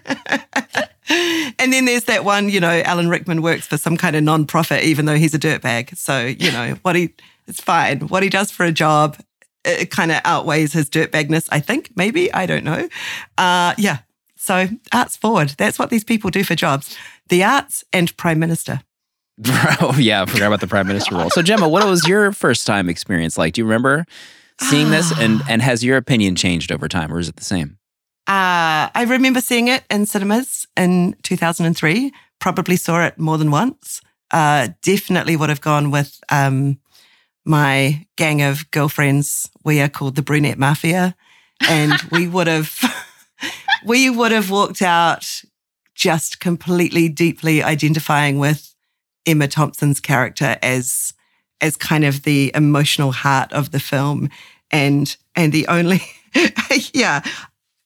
[1.60, 4.84] and then there's that one, you know, Alan Rickman works for some kind of non-profit,
[4.84, 5.98] even though he's a dirtbag.
[5.98, 7.14] So, you know, what he
[7.48, 8.02] it's fine.
[8.02, 9.18] What he does for a job,
[9.66, 12.32] it kind of outweighs his dirtbagness, I think, maybe.
[12.32, 12.88] I don't know.
[13.38, 14.00] Uh, yeah.
[14.36, 15.56] So arts forward.
[15.58, 16.96] That's what these people do for jobs.
[17.28, 18.82] The arts and Prime Minister.
[19.82, 21.30] oh yeah, I forgot about the Prime Minister role.
[21.30, 23.54] So Gemma, what was your first time experience like?
[23.54, 24.06] Do you remember
[24.60, 27.78] seeing this and and has your opinion changed over time or is it the same?
[28.28, 32.12] Uh, I remember seeing it in cinemas in 2003.
[32.40, 34.02] Probably saw it more than once.
[34.30, 36.80] Uh, definitely would have gone with um,
[37.44, 39.50] my gang of girlfriends.
[39.64, 41.16] We are called the Brunette Mafia,
[41.68, 42.80] and we would have
[43.86, 45.42] we would have walked out
[45.96, 48.76] just completely deeply identifying with
[49.26, 51.14] Emma Thompson's character as
[51.62, 54.30] as kind of the emotional heart of the film.
[54.72, 56.02] And and the only
[56.94, 57.22] yeah,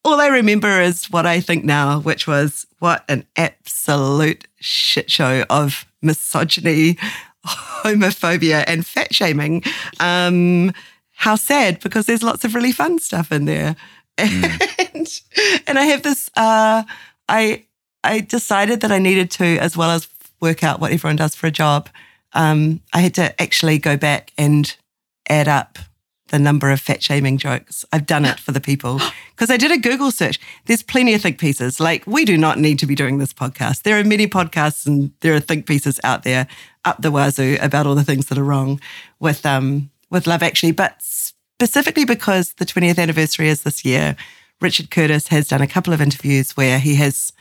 [0.03, 5.45] all I remember is what I think now, which was what an absolute shit show
[5.49, 6.97] of misogyny,
[7.45, 9.63] homophobia, and fat shaming.
[9.99, 10.73] Um,
[11.11, 13.75] how sad because there's lots of really fun stuff in there.
[14.17, 14.89] Mm.
[14.93, 15.21] And,
[15.67, 16.83] and I have this uh,
[17.29, 17.65] I
[18.03, 20.07] I decided that I needed to, as well as
[20.39, 21.89] work out what everyone does for a job,
[22.33, 24.75] um, I had to actually go back and
[25.29, 25.79] add up
[26.29, 27.85] the number of fat shaming jokes.
[27.93, 28.99] I've done it for the people
[29.31, 30.39] because I did a Google search.
[30.65, 31.79] There's plenty of think pieces.
[31.79, 33.83] Like, we do not need to be doing this podcast.
[33.83, 36.47] There are many podcasts and there are think pieces out there
[36.85, 38.81] up the wazoo about all the things that are wrong
[39.19, 40.71] with um with Love Actually.
[40.71, 44.15] But specifically because the 20th anniversary is this year,
[44.59, 47.31] Richard Curtis has done a couple of interviews where he has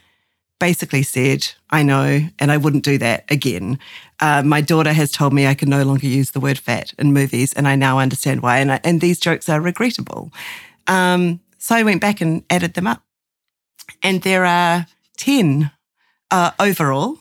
[0.62, 3.80] basically said, I know, and I wouldn't do that again.
[4.20, 7.12] Uh, my daughter has told me I can no longer use the word fat in
[7.12, 8.58] movies, and I now understand why.
[8.58, 10.30] And, I, and these jokes are regrettable.
[10.86, 13.02] Um, so I went back and added them up.
[14.04, 15.72] And there are 10
[16.30, 17.18] uh, overall.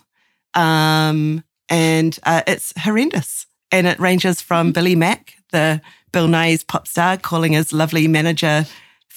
[0.54, 3.48] Um, and uh, it's horrendous.
[3.72, 4.74] And it ranges from mm-hmm.
[4.74, 8.68] Billy Mack, the Bill Nighy's pop star, calling his lovely manager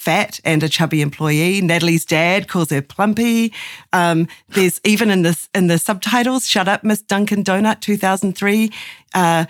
[0.04, 1.60] fat and a chubby employee.
[1.60, 3.52] Natalie's dad calls her plumpy.
[3.92, 8.70] Um, there's even in this in the subtitles, "Shut up, Miss Dunkin' Donut," 2003.
[9.14, 9.46] Uh,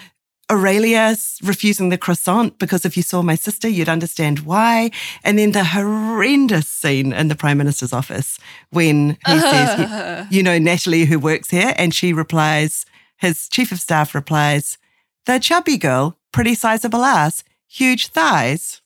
[0.50, 4.90] Aurelia refusing the croissant because if you saw my sister, you'd understand why.
[5.24, 8.38] And then the horrendous scene in the Prime Minister's office
[8.70, 9.40] when he uh.
[9.40, 12.84] says, you, you know, Natalie who works here, and she replies,
[13.16, 14.76] his chief of staff replies,
[15.26, 18.82] the chubby girl, pretty sizable ass, huge thighs.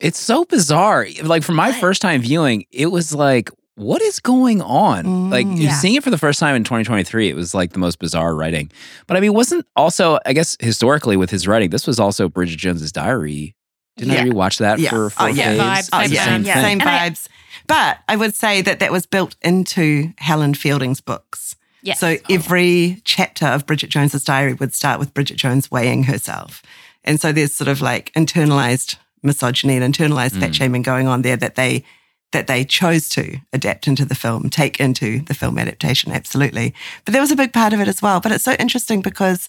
[0.00, 1.06] It's so bizarre.
[1.22, 5.04] Like from my first time viewing, it was like, what is going on?
[5.04, 5.72] Mm, like yeah.
[5.72, 8.70] seeing it for the first time in 2023, it was like the most bizarre writing.
[9.06, 12.56] But I mean, wasn't also, I guess historically with his writing, this was also Bridget
[12.56, 13.54] Jones's diary.
[13.96, 14.22] Didn't yeah.
[14.22, 14.90] I rewatch that yeah.
[14.90, 15.52] for four oh, yeah.
[15.52, 15.90] days?
[15.90, 16.62] Vibes, yeah, same, yeah.
[16.62, 17.28] same vibes.
[17.66, 21.56] but I would say that that was built into Helen Fielding's books.
[21.82, 22.00] Yes.
[22.00, 26.62] So every chapter of Bridget Jones's diary would start with Bridget Jones weighing herself.
[27.04, 30.40] And so there's sort of like internalized misogyny and internalized mm.
[30.40, 31.84] fat shaming going on there that they
[32.32, 36.74] that they chose to adapt into the film, take into the film adaptation, absolutely.
[37.04, 38.20] But there was a big part of it as well.
[38.20, 39.48] But it's so interesting because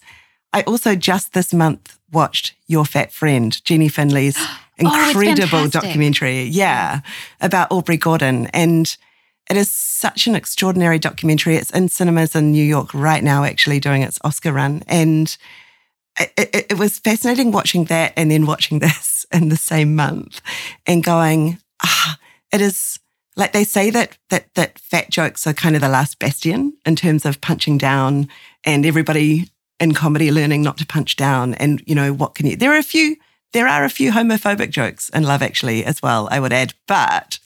[0.52, 6.44] I also just this month watched Your Fat Friend, Jeanie Finlay's oh, incredible oh, documentary.
[6.44, 7.00] Yeah,
[7.40, 8.46] about Aubrey Gordon.
[8.54, 8.96] And
[9.50, 11.56] it is such an extraordinary documentary.
[11.56, 14.82] It's in cinemas in New York right now, actually doing its Oscar run.
[14.86, 15.36] And
[16.18, 20.40] it, it, it was fascinating watching that and then watching this in the same month
[20.86, 22.18] and going, ah,
[22.52, 22.98] it is
[23.38, 26.96] like they say that that that fat jokes are kind of the last bastion in
[26.96, 28.28] terms of punching down
[28.64, 29.48] and everybody
[29.80, 32.78] in comedy learning not to punch down and you know what can you there are
[32.78, 33.16] a few
[33.52, 37.38] there are a few homophobic jokes in love actually as well i would add but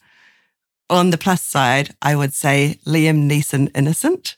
[0.89, 4.37] on the plus side i would say liam neeson innocent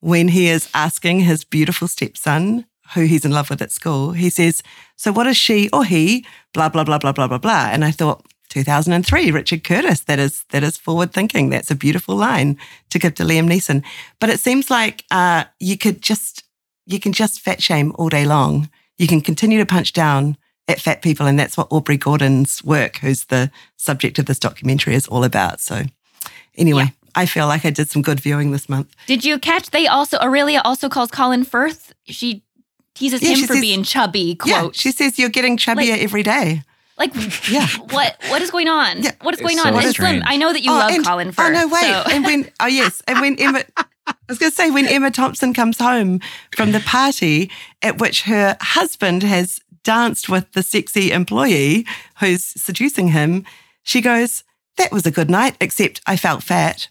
[0.00, 2.64] when he is asking his beautiful stepson
[2.94, 4.62] who he's in love with at school, he says,
[4.96, 6.24] So what is she or he?
[6.54, 7.68] Blah, blah, blah, blah, blah, blah, blah.
[7.70, 10.00] And I thought, 2003, Richard Curtis.
[10.00, 11.50] That is that is forward thinking.
[11.50, 12.56] That's a beautiful line
[12.90, 13.84] to give to Liam Neeson.
[14.20, 16.44] But it seems like uh, you could just
[16.86, 18.70] you can just fat shame all day long.
[18.96, 21.26] You can continue to punch down at fat people.
[21.26, 25.60] And that's what Aubrey Gordon's work, who's the subject of this documentary, is all about.
[25.60, 25.84] So,
[26.56, 26.90] anyway, Yeah.
[27.14, 28.94] I feel like I did some good viewing this month.
[29.06, 29.70] Did you catch?
[29.70, 31.92] They also Aurelia also calls Colin Firth.
[32.06, 32.44] She
[32.98, 34.36] teases Yeah, him for says- being chubby.
[34.44, 34.76] Yeah, Quote.
[34.76, 36.62] she says you're getting chubbier Like- every day.
[36.98, 37.12] like
[37.50, 37.66] Yeah.
[37.90, 38.16] what?
[38.28, 39.02] What is going on?
[39.02, 39.12] Yeah.
[39.22, 39.84] What is It's going so on?
[39.84, 40.22] And Slim.
[40.26, 41.48] I know that you Oh, love and- Colin Firth.
[41.48, 41.80] Oh no, wait.
[41.82, 43.62] so- And when oh yes, and when Emma
[44.06, 46.20] I was going to say when Emma Thompson comes home
[46.56, 47.50] from the party
[47.82, 51.86] at which her husband has danced with the sexy employee
[52.20, 53.44] who's seducing him,
[53.82, 54.44] she goes,
[54.78, 56.88] "That was a good night, except I felt fat."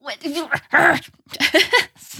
[0.00, 0.18] What-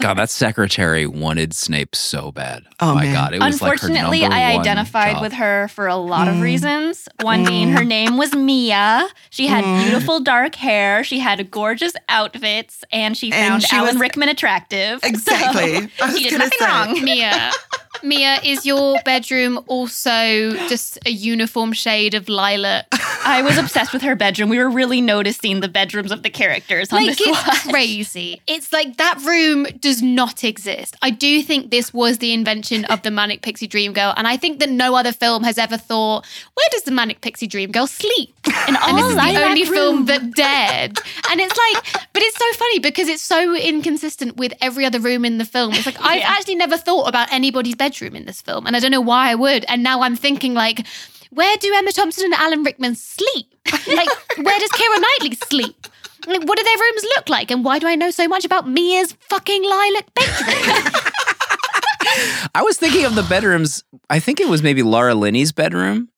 [0.01, 2.63] God, that secretary wanted Snape so bad.
[2.79, 3.15] Oh, my man.
[3.15, 5.23] God, it was like her Unfortunately, number I one identified job.
[5.23, 6.43] with her for a lot of Mm.
[6.43, 7.09] reasons.
[7.23, 9.09] One being her name was Mia.
[9.31, 9.83] She had Mm.
[9.83, 11.03] beautiful dark hair.
[11.05, 15.01] She had gorgeous outfits, and she And found she Alan was- Rickman attractive.
[15.11, 15.91] Exactly.
[16.01, 16.67] I was she did gonna nothing say.
[16.67, 17.05] wrong.
[17.05, 17.51] Mia,
[18.03, 22.87] Mia, is your bedroom also just a uniform shade of lilac?
[23.25, 24.49] I was obsessed with her bedroom.
[24.49, 27.69] We were really noticing the bedrooms of the characters on Like this it's watch.
[27.73, 28.41] crazy.
[28.47, 30.97] It's like that room does not exist.
[31.03, 34.37] I do think this was the invention of the Manic Pixie Dream Girl, and I
[34.37, 37.87] think that no other film has ever thought, where does the Manic Pixie Dream Girl
[37.87, 38.35] sleep?
[38.47, 40.99] And And oh, this is the only film that dared.
[41.31, 45.25] And it's like, but it's so funny because it's so inconsistent with every other room
[45.25, 45.75] in the film.
[45.75, 46.31] It's like I've Yeah.
[46.31, 49.35] actually never thought about anybody's bedroom in this film, and I don't know why I
[49.35, 49.65] would.
[49.69, 50.87] And now I'm thinking like.
[51.33, 53.47] Where do Emma Thompson and Alan Rickman sleep?
[53.87, 55.87] Like, where does Keira Knightley sleep?
[56.27, 57.51] Like, what do their rooms look like?
[57.51, 60.93] And why do I know so much about Mia's fucking lilac bedroom?
[62.55, 63.85] I was thinking of the bedrooms.
[64.09, 66.09] I think it was maybe Laura Linney's bedroom.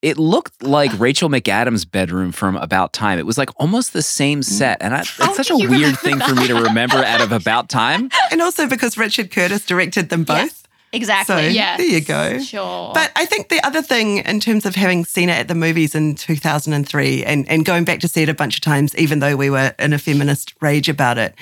[0.00, 3.18] It looked like Rachel McAdams' bedroom from About Time.
[3.18, 4.44] It was like almost the same mm.
[4.44, 7.20] set, and I, it's How such a weird remember thing for me to remember out
[7.20, 8.08] of About Time.
[8.30, 10.36] And also because Richard Curtis directed them both.
[10.36, 10.62] Yes,
[10.92, 11.34] exactly.
[11.34, 11.78] So Yes.
[11.78, 12.38] there you go.
[12.40, 12.92] Sure.
[12.94, 15.94] But I think the other thing, in terms of having seen it at the movies
[15.94, 19.36] in 2003 and, and going back to see it a bunch of times, even though
[19.36, 21.34] we were in a feminist rage about it,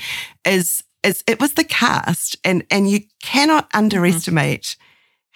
[0.45, 2.37] is, is it was the cast.
[2.45, 3.79] And, and you cannot mm-hmm.
[3.79, 4.77] underestimate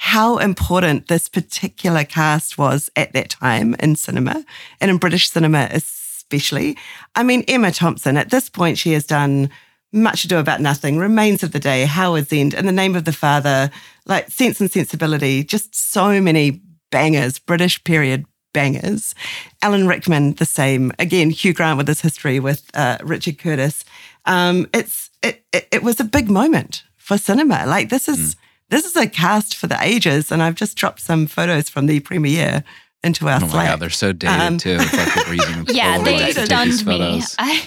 [0.03, 4.45] how important this particular cast was at that time in cinema
[4.81, 6.77] and in British cinema, especially.
[7.15, 9.51] I mean, Emma Thompson, at this point, she has done
[9.93, 13.13] much ado about nothing, Remains of the Day, Howard's End, In the Name of the
[13.13, 13.71] Father,
[14.07, 19.15] like Sense and Sensibility, just so many bangers, British period bangers.
[19.63, 20.93] Alan Rickman, the same.
[20.99, 23.85] Again, Hugh Grant with his history with uh, Richard Curtis.
[24.27, 27.65] Um, it's it, it it was a big moment for cinema.
[27.67, 28.37] Like this is
[28.69, 32.01] this is a cast for the ages, and I've just dropped some photos from the
[32.01, 32.65] premiere
[33.03, 34.77] into our Oh my god, they're so dated Um, too.
[34.81, 36.35] It's like we're using Yeah, they to take
[36.65, 37.23] these stunned me.
[37.39, 37.59] I,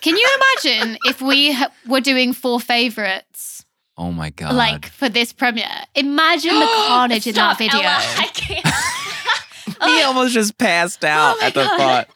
[0.00, 0.28] Can you
[0.64, 3.64] imagine if we ha- were doing four favorites
[3.98, 4.54] Oh my god!
[4.54, 5.66] like for this premiere?
[5.94, 7.80] Imagine the carnage in that video.
[7.80, 7.84] Ella,
[8.16, 8.66] I can't.
[9.90, 11.78] he almost just passed out Oh at the God.
[11.78, 12.08] thought.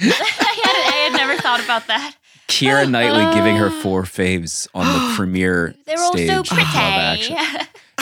[0.00, 2.14] I, had, I had never thought about that.
[2.48, 7.34] Keira Knightley giving her four faves on the premiere They're all stage so of pretty.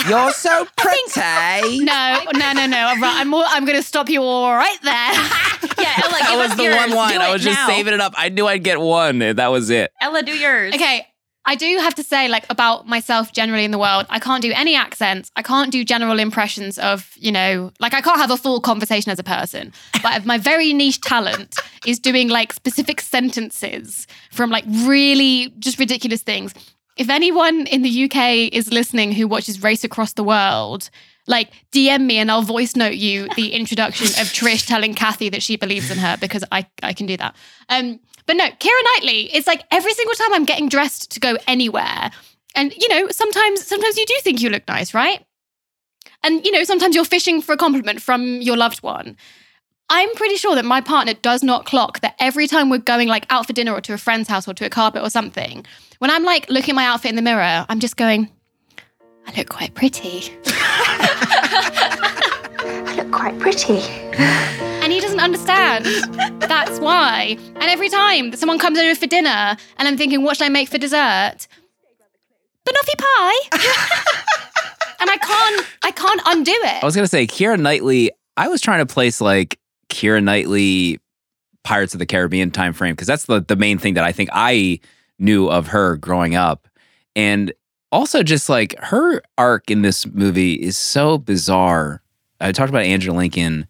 [0.03, 0.09] Action.
[0.17, 1.79] You're so pretty.
[1.83, 2.77] No, no, no, no.
[2.87, 3.15] I'm, right.
[3.21, 4.93] I'm, more, I'm going to stop you all right there.
[5.83, 6.75] yeah, Ella, That was us the yours.
[6.75, 7.21] one line.
[7.21, 7.67] I was just now.
[7.67, 8.13] saving it up.
[8.17, 9.19] I knew I'd get one.
[9.19, 9.91] That was it.
[10.01, 10.73] Ella, do yours.
[10.75, 11.07] Okay.
[11.45, 14.53] I do have to say, like, about myself generally in the world, I can't do
[14.55, 15.29] any accents.
[15.35, 19.11] I can't do general impressions of, you know, like, I can't have a full conversation
[19.11, 19.73] as a person.
[20.01, 26.21] But my very niche talent is doing, like, specific sentences from, like, really just ridiculous
[26.21, 26.53] things.
[26.95, 30.89] If anyone in the UK is listening who watches Race Across the World,
[31.25, 35.41] like, DM me and I'll voice note you the introduction of Trish telling Kathy that
[35.41, 37.35] she believes in her because I, I can do that.
[37.69, 41.37] Um, but no, Keira Knightley, it's like every single time I'm getting dressed to go
[41.47, 42.11] anywhere.
[42.55, 45.25] And you know, sometimes sometimes you do think you look nice, right?
[46.23, 49.17] And you know, sometimes you're fishing for a compliment from your loved one.
[49.89, 53.25] I'm pretty sure that my partner does not clock that every time we're going like
[53.29, 55.65] out for dinner or to a friend's house or to a carpet or something,
[56.03, 58.29] when I'm like looking at my outfit in the mirror, I'm just going,
[59.25, 60.33] I look quite pretty.
[62.59, 63.79] I look quite pretty.
[64.83, 65.85] And he doesn't understand.
[66.41, 67.37] That's why.
[67.39, 70.49] And every time that someone comes over for dinner and I'm thinking, what should I
[70.49, 71.47] make for dessert?
[72.65, 73.39] Banoffee pie.
[74.99, 76.83] and I can't I can't undo it.
[76.83, 78.11] I was gonna say Keira Knightley.
[78.35, 80.99] I was trying to place like Keira Knightley
[81.63, 84.31] Pirates of the Caribbean time frame because that's the the main thing that I think
[84.33, 84.81] I
[85.23, 86.67] knew of her growing up,
[87.15, 87.53] and
[87.91, 92.01] also just like her arc in this movie is so bizarre.
[92.39, 93.65] I talked about Andrew Lincoln.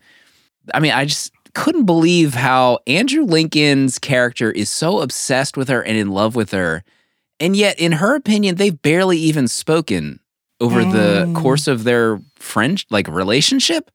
[0.73, 5.81] I mean, I just couldn't believe how Andrew Lincoln's character is so obsessed with her
[5.83, 6.83] and in love with her.
[7.39, 10.19] And yet, in her opinion, they've barely even spoken
[10.61, 11.35] over the Mm.
[11.35, 13.91] course of their friend like relationship.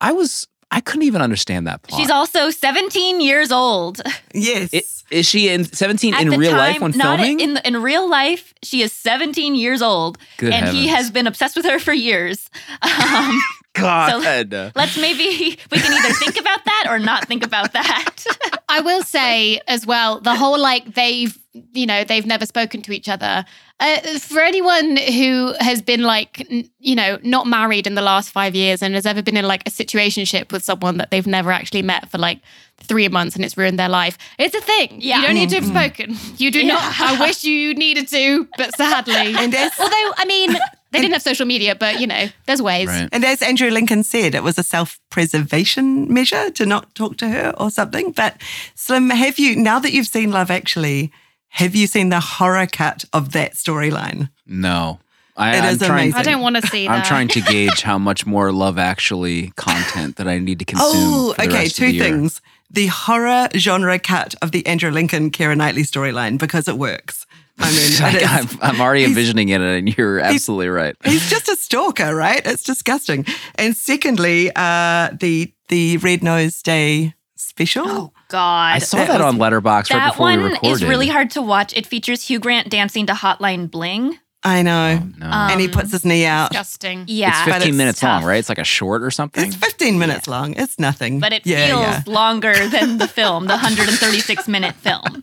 [0.00, 2.00] I was I couldn't even understand that plot.
[2.00, 4.00] She's also 17 years old.
[4.34, 4.70] Yes.
[4.74, 7.40] I- Is she in 17 At in real time, life when not filming?
[7.40, 11.54] In, in real life, she is 17 years old, Good and he has been obsessed
[11.54, 12.48] with her for years.
[12.82, 13.40] Um,
[13.74, 14.52] God.
[14.74, 18.24] let's maybe we can either think about that or not think about that.
[18.68, 21.36] I will say as well, the whole like they've,
[21.72, 23.44] you know, they've never spoken to each other.
[23.80, 28.30] Uh, for anyone who has been like, n- you know, not married in the last
[28.30, 31.50] five years and has ever been in like a situationship with someone that they've never
[31.50, 32.40] actually met for like
[32.78, 34.98] three months and it's ruined their life, it's a thing.
[35.00, 35.16] Yeah.
[35.20, 36.16] You don't need to have spoken.
[36.36, 36.74] You do Yeah.
[36.74, 37.00] not.
[37.00, 39.14] I wish you needed to, but sadly.
[39.36, 40.56] And Although, I mean,
[40.92, 42.88] they didn't have social media, but you know, there's ways.
[42.88, 43.08] Right.
[43.12, 47.28] And as Andrew Lincoln said, it was a self preservation measure to not talk to
[47.28, 48.12] her or something.
[48.12, 48.40] But
[48.74, 51.10] Slim, have you, now that you've seen Love Actually,
[51.48, 54.30] have you seen the horror cut of that storyline?
[54.46, 54.98] No.
[55.36, 56.14] I, It I'm is trying, amazing.
[56.14, 56.92] I don't want to see that.
[56.92, 60.88] I'm trying to gauge how much more Love Actually content that I need to consume.
[60.88, 61.62] Oh, for the okay.
[61.62, 62.04] rest of Two the year.
[62.04, 62.40] things.
[62.70, 67.26] The horror genre cut of the Andrew Lincoln, Keira Knightley storyline because it works.
[67.62, 70.96] I mean, it is- I'm, I'm already envisioning it, and you're absolutely right.
[71.04, 72.40] He's just a stalker, right?
[72.44, 73.24] It's disgusting.
[73.56, 77.84] And secondly, uh, the the Red Nose Day special.
[77.86, 80.84] Oh God, I saw that that, was- on Letterboxd right that before we one is
[80.84, 81.74] really hard to watch.
[81.76, 84.18] It features Hugh Grant dancing to Hotline Bling.
[84.44, 84.98] I know.
[85.18, 85.26] No.
[85.26, 86.50] and he Um, puts his knee out.
[86.50, 87.04] Disgusting.
[87.06, 88.22] Yeah, it's but 15 it's minutes tough.
[88.22, 88.38] long, right?
[88.38, 89.46] It's like a short or something.
[89.46, 90.54] It's 15 minutes long.
[90.56, 91.20] It's nothing.
[91.20, 92.02] but it yeah, feels yeah.
[92.06, 95.22] longer than the film, the 136 minute film.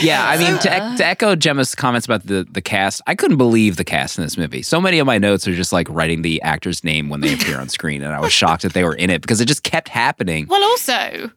[0.00, 3.76] Yeah, I mean, to, to echo Gemma's comments about the, the cast, I couldn't believe
[3.76, 4.62] the cast in this movie.
[4.62, 7.58] So many of my notes are just like writing the actor's name when they appear
[7.60, 9.88] on screen, and I was shocked that they were in it because it just kept
[9.88, 10.46] happening.
[10.48, 11.30] Well, also,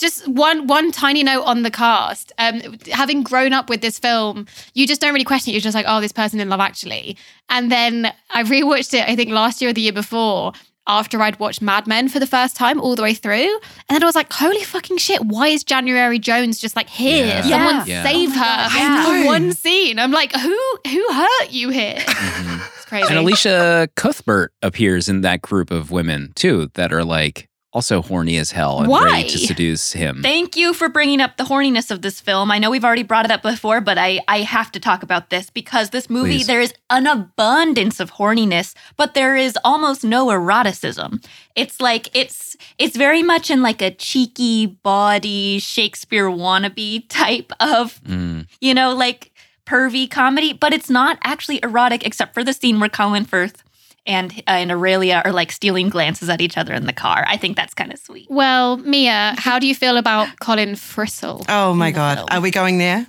[0.00, 2.32] just one one tiny note on the cast.
[2.38, 2.60] Um,
[2.90, 5.54] having grown up with this film, you just don't really question it.
[5.54, 7.16] You're just like, oh, this person in Love Actually.
[7.48, 9.08] And then I rewatched it.
[9.08, 10.52] I think last year or the year before.
[10.86, 13.36] After I'd watched Mad Men for the first time all the way through.
[13.54, 17.26] And then I was like, holy fucking shit, why is January Jones just like here?
[17.26, 17.42] Yeah.
[17.42, 18.02] Someone Yeah.
[18.02, 20.00] save Oh my her God, for one scene.
[20.00, 20.58] I'm like, who
[20.88, 21.96] who hurt you here?
[21.96, 22.60] Mhm.
[22.76, 23.06] It's crazy.
[23.08, 28.36] And Elisha Cuthbert appears in that group of women too that are like also horny
[28.36, 29.04] as hell and Why?
[29.04, 30.22] ready to seduce him.
[30.22, 32.50] Thank you for bringing up the horniness of this film.
[32.50, 35.30] I know we've already brought it up before, but I, I have to talk about
[35.30, 36.46] this because this movie, Please.
[36.48, 41.20] there is an abundance of horniness, but there is almost no eroticism.
[41.54, 48.00] It's like it's it's very much in like a cheeky body Shakespeare wannabe type of
[48.04, 48.46] Mm.
[48.60, 49.32] you know, like
[49.66, 53.62] pervy comedy, but it's not actually erotic except for the scene where Colin Firth
[54.06, 57.24] and uh, and Aurelia are like stealing glances at each other in the car.
[57.28, 58.28] I think that's kind of sweet.
[58.30, 61.44] well, Mia, how do you feel about Colin Frissell?
[61.48, 62.16] Oh my God.
[62.18, 62.28] film?
[62.30, 63.06] Are we going there?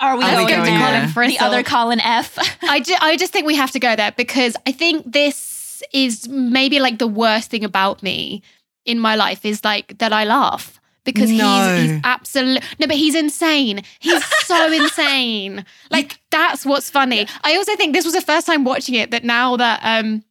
[0.00, 0.78] Are we Are we going, to there?
[0.78, 0.78] there?
[0.78, 1.42] Colin The Frissell.
[1.42, 2.36] other Colin F.
[2.62, 6.28] I, ju- I just think we have to go there because I think this is
[6.28, 8.42] maybe like the worst thing about me
[8.84, 11.76] in my life is like that I laugh because No.
[11.76, 17.56] he's, he's absolute no but he's insane he's so insane like that's what's funny I
[17.56, 20.22] also think this was the first time watching it that now that um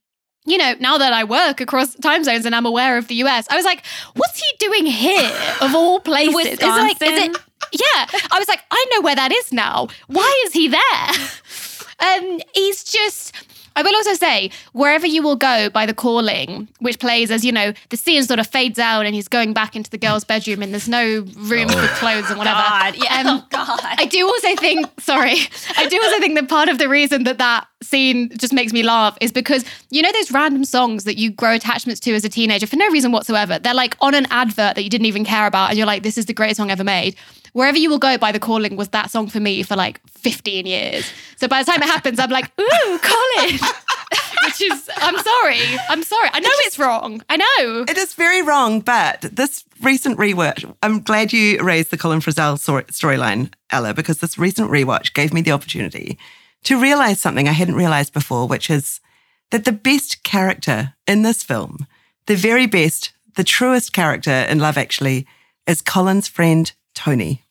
[0.45, 3.47] you know now that I work across time zones and I'm aware of the US
[3.49, 3.84] I was like
[4.15, 5.31] what's he doing here
[5.62, 7.45] of all places Is it like- is it- Wisconsin?
[7.73, 9.88] yeah, I was like, I know where that is now.
[10.07, 10.81] Why is he there?
[12.03, 13.31] Um, he's just.
[13.75, 17.51] I will also say, wherever you will go by the calling, which plays as you
[17.51, 20.62] know, the scene sort of fades out and he's going back into the girl's bedroom
[20.62, 21.88] and there's no room Oh.
[21.88, 22.57] for clothes and whatever.
[22.69, 23.79] God, yeah, Um, oh God.
[23.84, 25.36] I do also think, sorry,
[25.77, 28.84] I do also think that part of the reason that that scene just makes me
[28.84, 32.29] laugh is because you know those random songs that you grow attachments to as a
[32.29, 33.57] teenager for no reason whatsoever.
[33.57, 36.17] They're like on an advert that you didn't even care about, and you're like, this
[36.17, 37.15] is the greatest song ever made.
[37.54, 40.66] Wherever you will go by the calling was that song for me for like 15
[40.66, 41.12] years.
[41.36, 43.60] So by the time it happens, I'm like, ooh, Colin.
[44.46, 45.62] Which is, I'm sorry.
[45.90, 46.30] I'm sorry.
[46.34, 47.22] I know it's wrong.
[47.30, 47.86] I know.
[47.88, 52.58] It is very wrong, but this recent rewatch, I'm glad you raised the Colin Frissell
[52.58, 56.18] storyline, Ella, because this recent rewatch gave me the opportunity
[56.64, 59.00] to realize something I hadn't realized before, which is
[59.52, 61.86] that the best character in this film,
[62.26, 65.28] the very best, the truest character in Love Actually,
[65.68, 66.72] is Colin's friend
[67.04, 67.42] Tony.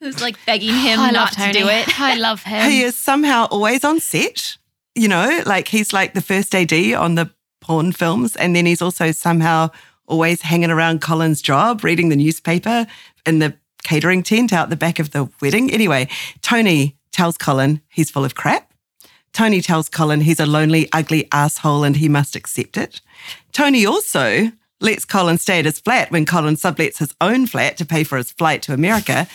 [0.00, 1.52] Who's like begging him I not love to Tony.
[1.52, 2.00] do it.
[2.00, 2.70] I love him.
[2.70, 4.56] he is somehow always on set.
[4.94, 8.34] You know, like he's like the first AD on the porn films.
[8.36, 9.70] And then he's also somehow
[10.06, 12.86] always hanging around Colin's job, reading the newspaper
[13.24, 15.70] in the catering tent out the back of the wedding.
[15.72, 16.08] Anyway,
[16.42, 18.72] Tony tells Colin he's full of crap.
[19.32, 23.00] Tony tells Colin he's a lonely, ugly asshole and he must accept it.
[23.52, 27.84] Tony also lets Colin stay at his flat when Colin sublets his own flat to
[27.86, 29.26] pay for his flight to America.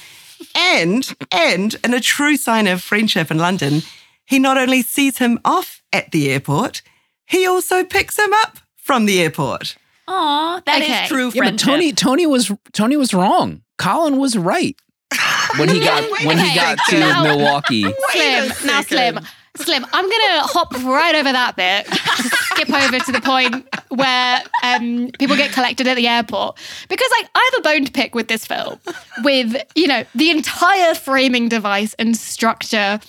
[0.56, 3.82] And, and in a true sign of friendship in London,
[4.26, 6.82] he not only sees him off at the airport,
[7.26, 9.76] he also picks him up from the airport.
[10.08, 11.08] Aw, that is Okay.
[11.08, 11.60] true Yeah, but.
[11.60, 13.62] Tony Tony was Tony was wrong.
[13.78, 14.76] Colin was right
[15.58, 17.00] when he got Wait when a he got to.
[17.00, 17.84] Now- Milwaukee.
[18.12, 19.20] Slim, now Slim.
[19.58, 22.30] Slim, I'm gonna hop right over that bit to
[22.62, 26.58] skip over to the point where um, people get collected at the airport
[26.90, 28.80] because like I have a bone to pick with this film,
[29.24, 33.00] with you know the entire framing device and structure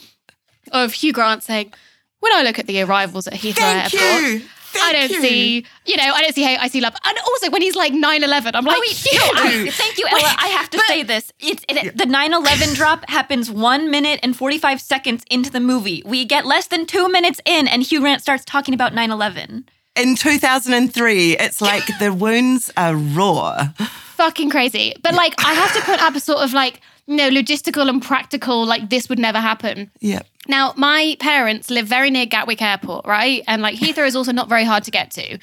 [0.73, 1.73] of Hugh Grant saying,
[2.21, 4.43] "When I look at the arrivals at Heathrow Thank Airport." you.
[4.81, 5.21] I don't you.
[5.21, 6.95] see, you know, I don't see hate, I see love.
[7.05, 10.07] And also when he's like 9 11, I'm like, Oh, wait, no, I, thank you,
[10.11, 10.35] Ella.
[10.39, 11.33] I have to say this.
[11.41, 16.03] It's it, the 9/11 drop happens one minute and 45 seconds into the movie.
[16.07, 19.65] We get less than two minutes in, and Hugh Grant starts talking about 9/11.
[19.95, 23.69] In 2003, it's like the wounds are raw.
[24.17, 24.95] fucking crazy.
[25.03, 28.03] But like, I have to put up a sort of like, you know, logistical and
[28.03, 29.91] practical, like this would never happen.
[30.01, 30.23] Yeah.
[30.49, 33.43] Now, my parents live very near Gatwick Airport, right?
[33.47, 35.39] And like Heathrow is also not very hard to get to.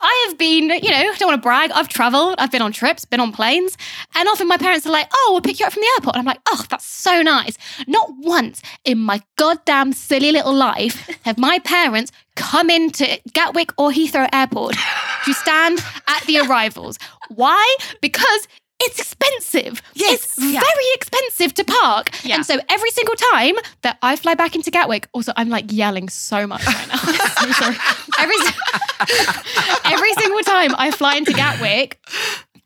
[0.00, 1.70] I have been, you know, I don't want to brag.
[1.72, 3.76] I've traveled, I've been on trips, been on planes,
[4.14, 6.20] and often my parents are like, "Oh, we'll pick you up from the airport." And
[6.20, 7.56] I'm like, "Oh, that's so nice."
[7.86, 13.90] Not once in my goddamn silly little life have my parents come into Gatwick or
[13.90, 14.76] Heathrow Airport
[15.24, 16.98] to stand at the arrivals.
[17.28, 17.76] Why?
[18.02, 18.48] Because
[18.80, 19.80] it's expensive.
[19.94, 20.34] Yes.
[20.36, 22.10] It's very expensive to park.
[22.24, 22.36] Yeah.
[22.36, 26.08] And so every single time that I fly back into Gatwick, also I'm like yelling
[26.08, 26.96] so much right now.
[26.96, 27.76] So sorry.
[28.18, 28.36] Every,
[29.84, 31.98] every single time I fly into Gatwick,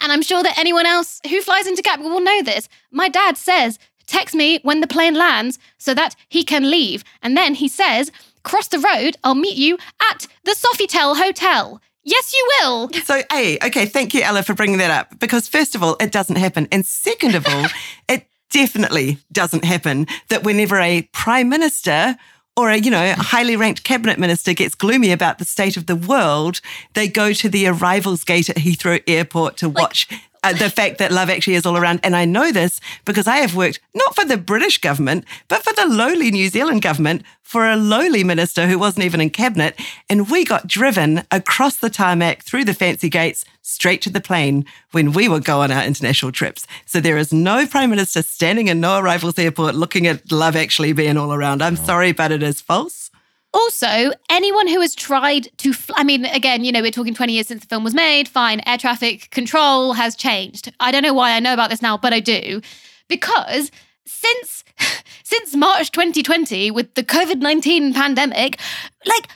[0.00, 2.68] and I'm sure that anyone else who flies into Gatwick will know this.
[2.90, 7.04] My dad says, text me when the plane lands so that he can leave.
[7.22, 9.78] And then he says, cross the road, I'll meet you
[10.10, 11.80] at the Sofitel Hotel.
[12.04, 12.88] Yes, you will.
[13.04, 15.18] So, A, okay, thank you, Ella, for bringing that up.
[15.18, 16.66] Because, first of all, it doesn't happen.
[16.72, 17.66] And second of all,
[18.08, 22.16] it definitely doesn't happen that whenever a prime minister
[22.56, 25.94] or a, you know, highly ranked cabinet minister gets gloomy about the state of the
[25.94, 26.60] world,
[26.94, 30.08] they go to the arrivals gate at Heathrow Airport to watch
[30.42, 32.00] uh, the fact that love actually is all around.
[32.02, 35.72] And I know this because I have worked not for the British government, but for
[35.72, 39.80] the lowly New Zealand government for a lowly minister who wasn't even in cabinet.
[40.08, 44.64] And we got driven across the tarmac through the fancy gates straight to the plane
[44.92, 46.66] when we would go on our international trips.
[46.86, 50.92] So there is no prime minister standing in no arrivals airport looking at love actually
[50.92, 51.62] being all around.
[51.62, 53.10] I'm sorry, but it is false.
[53.54, 57.32] Also, anyone who has tried to, fl- I mean, again, you know, we're talking 20
[57.32, 58.28] years since the film was made.
[58.28, 60.72] Fine, air traffic control has changed.
[60.80, 62.60] I don't know why I know about this now, but I do.
[63.08, 63.70] Because
[64.06, 64.64] since
[65.22, 68.58] since March 2020 with the COVID-19 pandemic,
[69.06, 69.28] like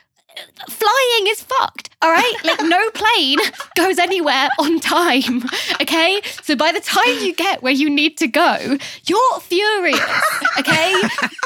[0.69, 2.33] flying is fucked, all right?
[2.45, 3.39] Like no plane
[3.77, 5.45] goes anywhere on time,
[5.81, 6.21] okay?
[6.43, 10.01] So by the time you get where you need to go, you're furious,
[10.59, 10.95] okay?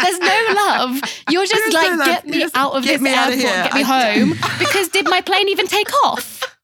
[0.02, 1.00] There's no love.
[1.30, 2.06] You're just There's like, no love.
[2.06, 3.62] get me Just out of get this me out airport, of here.
[3.64, 6.55] get me I- home, because did my plane even take off?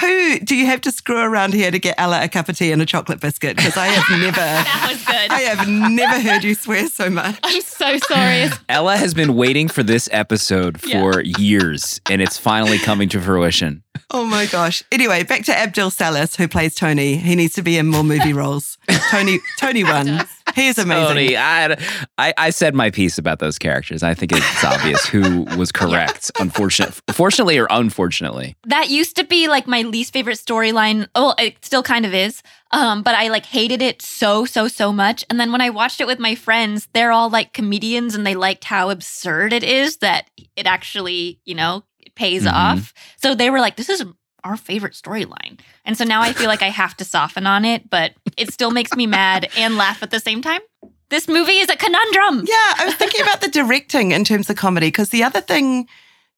[0.00, 2.72] Who do you have to screw around here to get Ella a cup of tea
[2.72, 3.56] and a chocolate biscuit?
[3.56, 5.30] Because I have never, That was good.
[5.30, 7.38] I have never heard you swear so much.
[7.42, 8.48] I'm so sorry.
[8.68, 13.82] Ella has been waiting for this episode for years, and it's finally coming to fruition.
[14.10, 14.82] Oh my gosh.
[14.90, 17.16] Anyway, back to Abdul Salis, who plays Tony.
[17.16, 18.78] He needs to be in more movie roles.
[19.10, 20.22] Tony, Tony won.
[20.54, 21.08] He is amazing.
[21.08, 21.76] Tony, I,
[22.18, 24.02] I, I said my piece about those characters.
[24.02, 28.56] I think it's obvious who was correct, unfortunately, fortunately or unfortunately.
[28.64, 31.08] that used to be like my least favorite storyline.
[31.14, 32.42] Well, it still kind of is.
[32.72, 35.24] Um, but I like hated it so, so, so much.
[35.30, 38.34] And then when I watched it with my friends, they're all like comedians and they
[38.34, 41.84] liked how absurd it is that it actually, you know,
[42.16, 42.52] pays Mhm.
[42.52, 42.92] off.
[43.22, 44.02] So they were like, this is
[44.42, 45.58] our favorite storyline.
[45.84, 48.70] And so now I feel like I have to soften on it, but it still
[48.70, 50.60] makes me mad and laugh at the same time.
[51.08, 52.44] This movie is a conundrum.
[52.48, 55.86] Yeah, I was thinking about the directing in terms of comedy because the other thing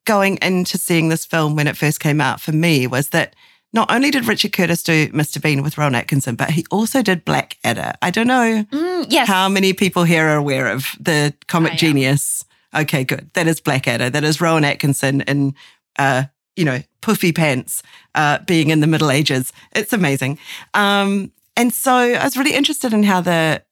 [0.04, 3.34] going into seeing this film when it first came out for me was that
[3.74, 5.40] not only did Richard Curtis do Mr.
[5.42, 7.92] Bean with Rowan Atkinson, but he also did Blackadder.
[8.00, 9.28] I don't know Mm, yes.
[9.28, 12.42] how many people here are aware of the comic I genius.
[12.74, 13.30] Okay, good.
[13.34, 14.10] That is Blackadder.
[14.10, 15.54] That is Rowan Atkinson in,
[15.98, 16.24] uh,
[16.56, 17.82] you know, puffy pants,
[18.14, 19.52] uh, being in the Middle Ages.
[19.74, 20.38] It's amazing.
[20.74, 23.62] Um, and so I was really interested in how the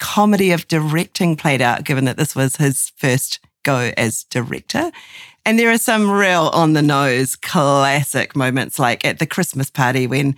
[0.00, 4.90] comedy of directing played out, given that this was his first go as director.
[5.44, 10.06] And there are some real on the nose classic moments, like at the Christmas party
[10.06, 10.36] when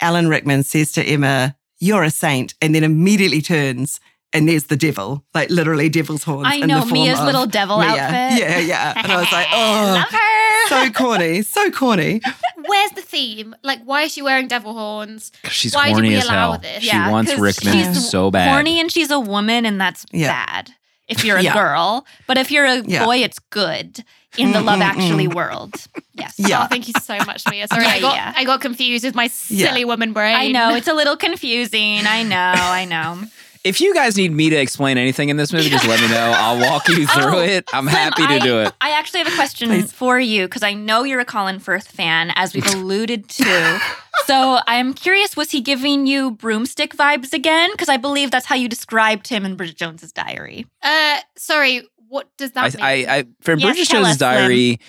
[0.00, 4.00] Alan Rickman says to Emma, You're a saint, and then immediately turns
[4.36, 6.46] and there's the devil, like literally devil's horns.
[6.46, 7.88] I in know the form Mia's of little devil Mia.
[7.88, 8.40] outfit.
[8.40, 8.92] Yeah, yeah.
[8.96, 10.68] And I was like, Oh, Love her.
[10.68, 12.20] so corny, so corny.
[12.66, 13.54] Where's the theme?
[13.62, 15.32] Like, why is she wearing devil horns?
[15.50, 16.58] She's Why did horny we as allow hell.
[16.60, 16.82] this?
[16.82, 18.50] She Yeah, wants 'cause Rickman she's so bad.
[18.50, 20.44] Horny and she's a woman, and that's Yeah.
[20.46, 20.70] bad.
[21.08, 21.52] if you're a Yeah.
[21.54, 23.04] girl, but if you're a Yeah.
[23.04, 24.02] boy, it's good
[24.36, 25.34] in the Love Mm, mm, Actually mm.
[25.36, 25.72] world.
[26.14, 26.34] Yes.
[26.36, 26.64] Yeah.
[26.64, 27.68] Oh, thank you so much, Mia.
[27.68, 28.32] Sorry, Yeah, I got yeah.
[28.36, 29.68] I got confused with my Yeah.
[29.68, 30.34] silly woman brain.
[30.34, 32.04] I know it's a little confusing.
[32.08, 32.36] I know.
[32.36, 33.22] I know.
[33.66, 36.32] If you guys need me to explain anything in this movie, just let me know.
[36.36, 37.68] I'll walk you through Oh, it.
[37.72, 38.72] I'm Slim, happy to I- do it.
[38.80, 39.92] I actually have a question Please.
[39.92, 43.80] for you because I know you're a Colin Firth fan, as we've alluded to.
[44.26, 47.70] so I'm curious, was he giving you broomstick vibes again?
[47.72, 50.66] Because I believe that's how you described him in Bridget Jones's Diary.
[50.82, 51.82] Uh, sorry.
[52.08, 53.08] What does that I, mean?
[53.08, 54.30] I for Yes, Bridget Jones's Jones' us, Slim.
[54.30, 54.80] Diary,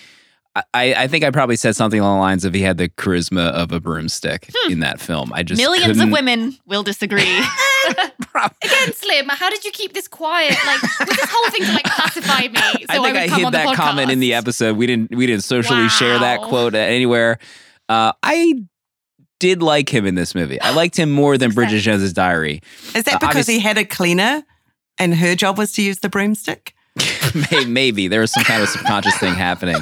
[0.72, 3.50] I, I think I probably said something along the lines of he had the charisma
[3.50, 5.32] of a broomstick in that film.
[5.32, 5.64] I just Hmm.
[5.64, 7.40] Millions of couldn't- women will disagree.
[8.62, 10.50] Again, Slim, how did you keep this quiet?
[10.66, 12.84] Like, was this whole thing to like pacify me?
[12.90, 14.76] So I think would I, hid that comment in the episode.
[14.76, 17.38] We didn't we didn't socially share that quote anywhere.
[17.88, 18.54] Uh, I
[19.40, 20.60] did like him in this movie.
[20.60, 22.60] I liked him more than Bridget Jones's Diary.
[22.94, 24.42] Is that Uh, because obvious- he had a cleaner
[24.98, 26.74] and her job was to use the broomstick?
[27.52, 29.76] May- Maybe there was some kind of subconscious thing happening.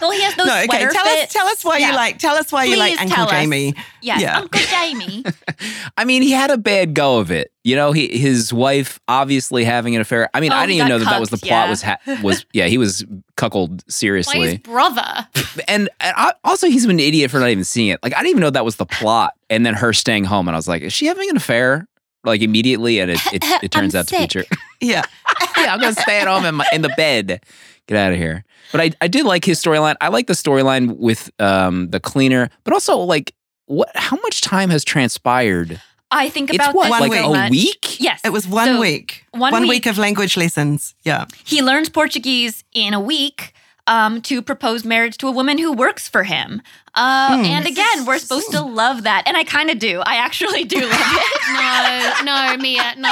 [0.00, 0.66] Well, he has those no, okay.
[0.66, 1.22] sweater Tell fits.
[1.24, 1.90] us, tell us why Yeah.
[1.90, 2.18] you like.
[2.18, 3.26] Tell us why you like Uncle.
[3.26, 3.74] Jamie.
[4.02, 4.38] Yes, Yeah.
[4.38, 5.24] Uncle Jamie.
[5.96, 7.52] I mean, he had a bad go of it.
[7.62, 10.30] You know, he his wife obviously having an affair.
[10.32, 11.68] I mean, Oh, I didn't even know that that was the plot yeah.
[11.70, 13.04] was ha- was yeah he was
[13.36, 15.26] cuckolded By his seriously, brother.
[15.68, 18.00] and, and I, also he's an idiot for not even seeing it.
[18.02, 20.54] Like I didn't even know that was the plot, and then her staying home, and
[20.54, 21.86] I was like, is she having an affair?
[22.24, 24.44] Like immediately, and it it, it turns I'm out to be true.
[24.80, 25.02] Yeah.
[25.58, 27.42] yeah, I'm gonna stay at home in, my, in the bed.
[27.86, 28.44] Get out of here.
[28.72, 29.96] But I, I did like his storyline.
[30.00, 33.34] I like the storyline with um, the cleaner, but also like
[33.66, 33.90] what?
[33.96, 35.80] How much time has transpired?
[36.12, 37.50] I think It's about what, this like so a much.
[37.52, 38.00] week?
[38.00, 39.24] Yes, It was one So week.
[39.32, 39.68] one week.
[39.70, 39.86] week.
[39.86, 40.94] of language lessons.
[41.04, 41.26] Yeah.
[41.44, 43.52] He learns Portuguese in a week
[43.90, 46.62] um, to propose marriage to a woman who works for him.
[46.94, 47.44] Uh, Hmm.
[47.44, 50.00] And again, we're supposed to love that, and I kind of do.
[50.04, 52.24] I actually do love it.
[52.24, 53.10] No, no, Mia, no.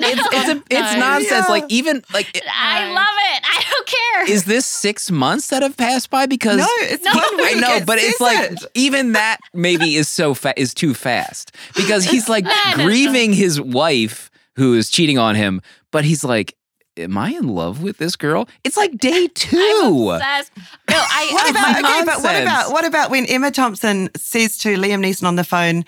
[0.00, 0.98] no It's it's, a, it's no.
[0.98, 1.46] nonsense.
[1.46, 1.52] Yeah.
[1.52, 2.94] Like even like it- I No.
[2.94, 3.42] love it.
[3.44, 4.34] I don't care.
[4.34, 6.26] is this six months that have passed by?
[6.26, 7.12] Because No, it's No.
[7.12, 8.64] one I know, but it's says like it.
[8.74, 12.44] even that maybe is so fa- is too fast because he's like
[12.74, 15.60] grieving his wife who is cheating on him,
[15.90, 16.54] but he's like,
[16.98, 20.10] "Am I in love with this girl?" It's like day I'm two.
[20.12, 20.52] obsessed.
[20.56, 21.30] No, I.
[21.32, 25.24] What about okay, but what about what about when Emma Thompson says to Liam Neeson
[25.26, 25.84] on the phone,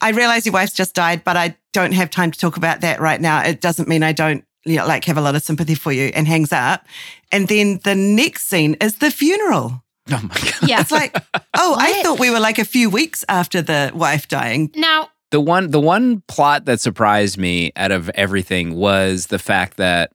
[0.00, 3.00] I realize your wife's just died, but I don't have time to talk about that
[3.00, 3.42] right now.
[3.44, 6.06] It doesn't mean I don't you know, like have a lot of sympathy for you
[6.14, 6.84] and hangs up.
[7.30, 9.82] And then the next scene is the funeral.
[10.10, 10.68] Oh my god!
[10.68, 10.80] yeah.
[10.80, 11.16] It's like,
[11.54, 14.70] oh, I thought we were like a few weeks after the wife dying.
[14.74, 19.76] Now, The one the one plot that surprised me out of everything was the fact
[19.76, 20.12] that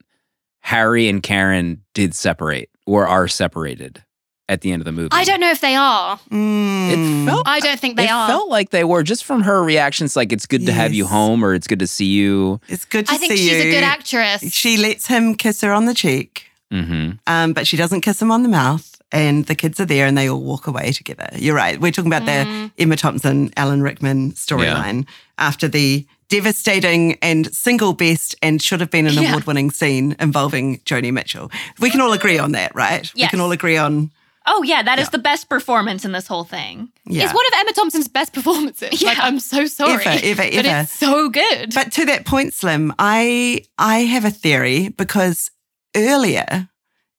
[0.62, 4.04] Harry and Karen did separate or are separated
[4.50, 5.10] at the end of the movie.
[5.12, 6.18] I don't know if they are.
[6.30, 6.92] Mm.
[6.92, 8.26] It felt I don't think they it are.
[8.30, 10.16] It felt like they were just from her reactions.
[10.16, 12.60] Like it's good to have you home, or it's good to see you.
[12.68, 13.70] It's good to I think see she's you.
[13.70, 14.42] a good actress.
[14.54, 17.12] She lets him kiss her on the cheek, Mm-hmm.
[17.28, 18.91] um, but she doesn't kiss him on the mouth.
[19.12, 21.28] And the kids are there and they all walk away together.
[21.36, 21.80] You're right.
[21.82, 22.72] We're talking about the Mm.
[22.78, 25.06] Emma Thompson, Alan Rickman storyline
[25.38, 29.30] after the devastating and single best and should have been an Yeah.
[29.30, 31.52] award winning scene involving Joni Mitchell.
[31.80, 33.12] We can all agree on that, right?
[33.16, 34.12] We can all agree on,
[34.48, 36.90] Oh yeah, that is the best performance in this whole thing.
[37.06, 37.26] yeah.
[37.26, 39.02] It's one of Emma Thompson's best performances.
[39.02, 39.24] Like, Yeah.
[39.24, 40.04] I'm so sorry.
[40.04, 40.80] Ever, ever, But ever.
[40.82, 41.74] it's so good.
[41.76, 45.52] But to that point, Slim, I I have a theory because
[45.96, 46.70] earlier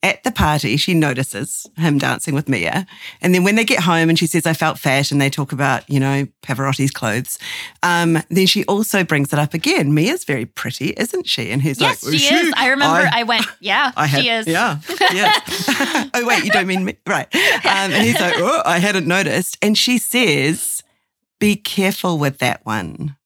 [0.05, 2.87] at the party she notices him dancing with Mia,
[3.21, 5.53] and then when they get home and she says I felt fat, and they talk
[5.53, 7.39] about you know Pavarotti's clothes,
[7.83, 9.95] um, then she also brings it up again.
[9.95, 11.51] Mia's very pretty, isn't she?
[11.51, 12.53] And he's Yes, like, she is.
[12.57, 13.09] I remember.
[13.13, 13.47] I, I- went.
[13.61, 14.47] Yeah, I had, she is.
[14.49, 14.79] Yeah.
[15.01, 16.11] Yes.
[16.15, 16.97] oh, wait, you don't mean me.
[17.07, 17.33] Right.
[17.35, 19.57] Um, and he's like, oh, I hadn't noticed.
[19.63, 20.83] And she says,
[21.39, 23.17] be careful with that one.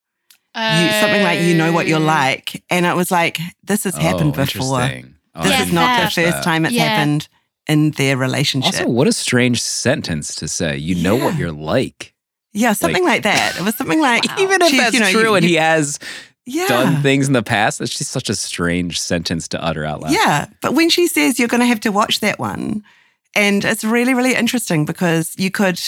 [0.55, 2.05] You, something like, you know what you're Oh.
[2.05, 2.63] like.
[2.71, 4.89] And it was like, this has happened before.
[5.37, 6.33] Oh, This Yeah, is not the that.
[6.33, 6.85] first time it's Yeah.
[6.89, 7.29] happened
[7.69, 8.75] in their relationship.
[8.75, 10.77] Also, what a strange sentence to say.
[10.77, 12.13] You know what you're like.
[12.53, 13.57] yeah, something like, that.
[13.59, 14.37] It was something like, Wow.
[14.39, 15.99] Even if She's, that's you know, true you- and you- he has
[16.47, 16.67] yeah.
[16.69, 20.13] done things in the past, it's just such a strange sentence to utter out loud.
[20.13, 20.47] Yeah.
[20.63, 22.83] But when she says you're going to have to watch that one,
[23.35, 25.79] and it's really, really interesting because you could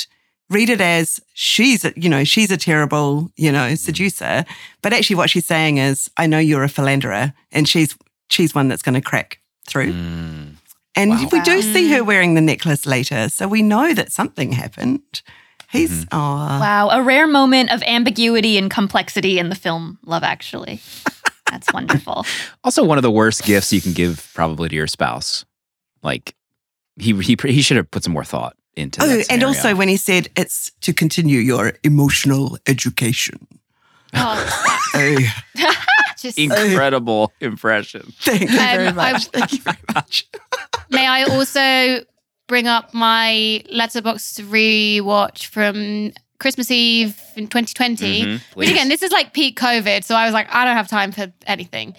[0.51, 3.75] read it as she's, a, you know, she's a terrible, you know, mm-hmm.
[3.77, 4.45] seducer.
[4.83, 7.97] But actually, what she's saying is, I know you're a philanderer, and she's
[8.29, 9.38] she's one that's going to crack
[9.69, 9.93] through.
[9.93, 10.55] Mm.
[10.97, 11.29] And Wow.
[11.33, 11.61] we do Wow.
[11.61, 15.23] see her wearing the necklace later, so we know that something happened.
[15.71, 20.81] He's oh, Wow, a rare moment of ambiguity and complexity in the film Love Actually.
[21.51, 22.25] That's wonderful.
[22.64, 25.45] Also, one of the worst gifts you can give probably to your spouse.
[26.03, 26.35] Like
[26.99, 29.03] he he he should have put some more thought into.
[29.03, 33.47] Oh, that and also when he said it's to continue your emotional education.
[34.14, 35.19] Oh, Oh,
[36.23, 38.12] just Incredible impression.
[38.21, 39.27] thank you very Um, I- much.
[39.27, 40.27] Thank you very much.
[40.91, 42.05] May I also
[42.47, 48.23] bring up my Letterboxd rewatch from Christmas Eve in 2020?
[48.25, 50.89] Mhm, Which again, this is like peak COVID, so I was like, I don't have
[50.89, 51.95] time for anything.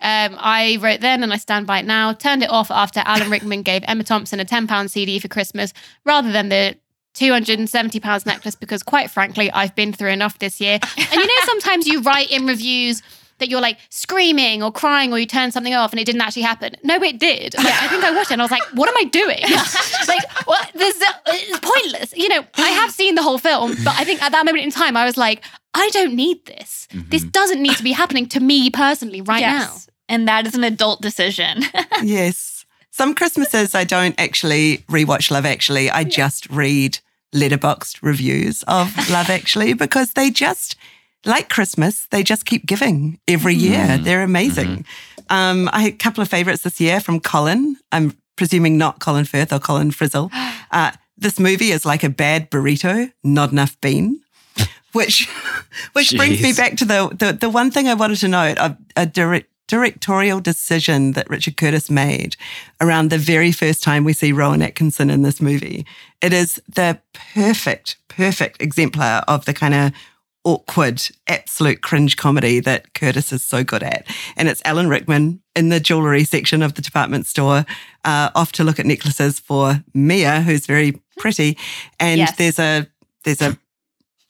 [0.00, 2.12] Um, I wrote then and I stand by it now.
[2.12, 5.72] Turned it off after Alan Rickman gave Emma Thompson a £10 CD for Christmas
[6.04, 6.76] rather than the
[7.14, 10.78] £270 necklace because, quite frankly, I've been through enough this year.
[10.98, 13.02] And you know, sometimes you write in reviews
[13.38, 16.42] that you're like screaming or crying or you turn something off and it didn't actually
[16.42, 16.74] happen.
[16.82, 17.54] No, it did.
[17.56, 19.42] Like, I think I watched it and I was like, what am I doing?
[20.08, 20.70] like, what?
[20.74, 22.14] This uh, it's pointless.
[22.16, 24.70] You know, I have seen the whole film, but I think at that moment in
[24.70, 25.42] time, I was like,
[25.74, 26.86] I don't need this.
[26.92, 29.88] This doesn't need to be happening to me personally right yes.
[30.08, 31.62] And that is an adult decision.
[32.02, 32.66] Yes.
[32.90, 35.90] Some Christmases I don't actually rewatch Love Actually.
[35.90, 36.98] I just read
[37.34, 40.76] Letterboxd reviews of Love Actually because they just,
[41.24, 43.98] like Christmas, they just keep giving every year.
[43.98, 44.84] They're amazing.
[45.30, 47.76] Um, I had a couple of favorites this year from Colin.
[47.92, 50.30] I'm presuming not Colin Firth or Colin Frissell.
[50.70, 54.20] Uh, this movie is like a bad burrito, not enough bean.
[54.92, 55.28] Which,
[55.92, 58.76] which brings me back to the, the the one thing I wanted to note: a,
[58.96, 62.36] a direct, directorial decision that Richard Curtis made
[62.80, 65.86] around the very first time we see Rowan Atkinson in this movie.
[66.20, 69.92] It is the perfect, perfect exemplar of the kind of
[70.44, 74.06] awkward, absolute cringe comedy that Curtis is so good at.
[74.36, 77.64] And it's Alan Rickman in the jewelry section of the department store,
[78.04, 81.56] uh, off to look at necklaces for Mia, who's very pretty.
[81.98, 82.36] And Yes.
[82.36, 82.86] there's a
[83.24, 83.56] there's a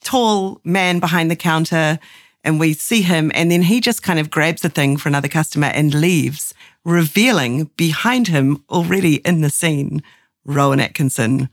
[0.01, 1.99] tall man behind the counter
[2.43, 5.27] and we see him and then he just kind of grabs a thing for another
[5.27, 6.53] customer and leaves
[6.85, 10.03] revealing behind him already in the scene
[10.45, 11.49] rowan atkinson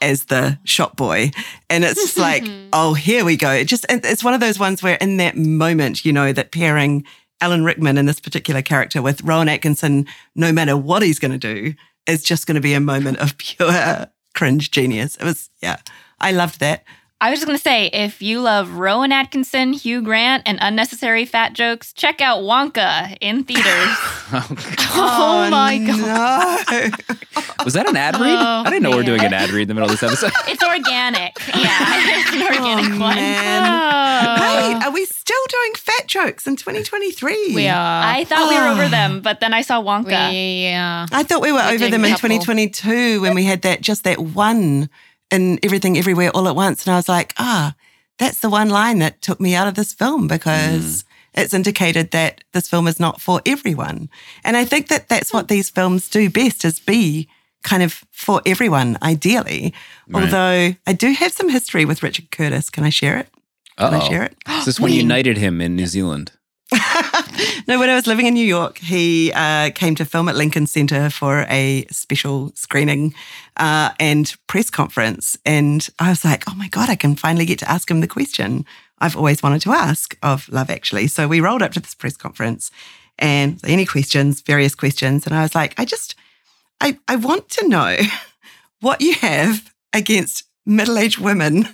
[0.00, 1.30] as the shop boy.
[1.68, 3.50] And it's just like oh here we go.
[3.52, 7.04] It just it's one of those ones where in that moment you know that pairing
[7.40, 11.38] alan rickman in this particular character with rowan atkinson no matter what he's going to
[11.38, 11.72] do
[12.06, 15.16] is just going to be a moment of pure cringe genius.
[15.16, 15.78] It was yeah
[16.20, 16.84] i loved that
[17.22, 21.26] I was just going to say if you love Rowan Atkinson, Hugh Grant, and unnecessary
[21.26, 23.96] fat jokes, check out Wonka in theaters.
[24.92, 26.64] Oh, oh my God.
[26.70, 27.14] no.
[27.64, 28.36] Was that an ad read?
[28.38, 30.02] Oh, I didn't know we were doing an ad read in the middle of this
[30.02, 30.30] episode.
[30.48, 31.36] it's organic.
[31.48, 33.16] Yeah, it's an oh, organic oh, one.
[33.16, 33.62] man.
[33.66, 34.42] Oh.
[34.42, 37.54] Hey, are we still doing fat jokes in 2023?
[37.54, 38.02] we are.
[38.04, 38.88] I thought we were over ah.
[38.88, 40.30] them, but then I saw Wonka.
[40.30, 41.06] We are.
[41.10, 44.20] I thought we were We're over them in 2022 when we had that just that
[44.20, 44.90] one
[45.30, 47.74] in everything everywhere all at once, and I was like, ah,
[48.18, 51.04] that's the one line that took me out of this film because.
[51.32, 54.10] It's indicated that this film is not for everyone.
[54.42, 57.28] And I think that that's what these films do best is be
[57.62, 59.72] kind of for everyone, ideally.
[60.08, 60.24] Right.
[60.24, 62.68] Although I do have some history with Richard Curtis.
[62.68, 63.28] Can I share it?
[63.78, 64.08] Can I Uh-oh.
[64.08, 64.36] share it?
[64.48, 66.32] Is this when you knighted him in New Zealand?
[67.68, 70.66] no, when I was living in New York, he uh, came to film at Lincoln
[70.66, 73.14] Center for a special screening
[73.56, 75.38] uh, and press conference.
[75.44, 78.08] And I was like, oh my God, I can finally get to ask him the
[78.08, 78.64] question
[78.98, 81.06] I've always wanted to ask of Love Actually.
[81.06, 82.70] So we rolled up to this press conference
[83.18, 85.26] and any questions, various questions.
[85.26, 86.14] And I was like, I just,
[86.80, 87.96] I, I want to know
[88.80, 91.68] what you have against middle aged women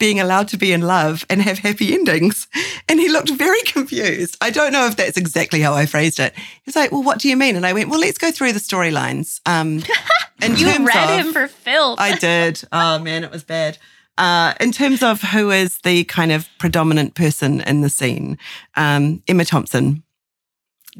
[0.00, 2.48] being allowed to be in love and have happy endings.
[2.88, 4.36] And he looked very confused.
[4.40, 6.34] I don't know if that's exactly how I phrased it.
[6.64, 7.54] He's like, Well, what do you mean?
[7.54, 9.40] And I went, Well, let's go through the storylines.
[9.46, 9.84] Um,
[10.42, 12.00] in You terms read of- him for filth.
[12.00, 12.60] I did.
[12.72, 13.78] Oh man, it was bad.
[14.18, 18.36] Uh, in terms of who is the kind of predominant person in the scene,
[18.76, 20.02] um, Emma Thompson,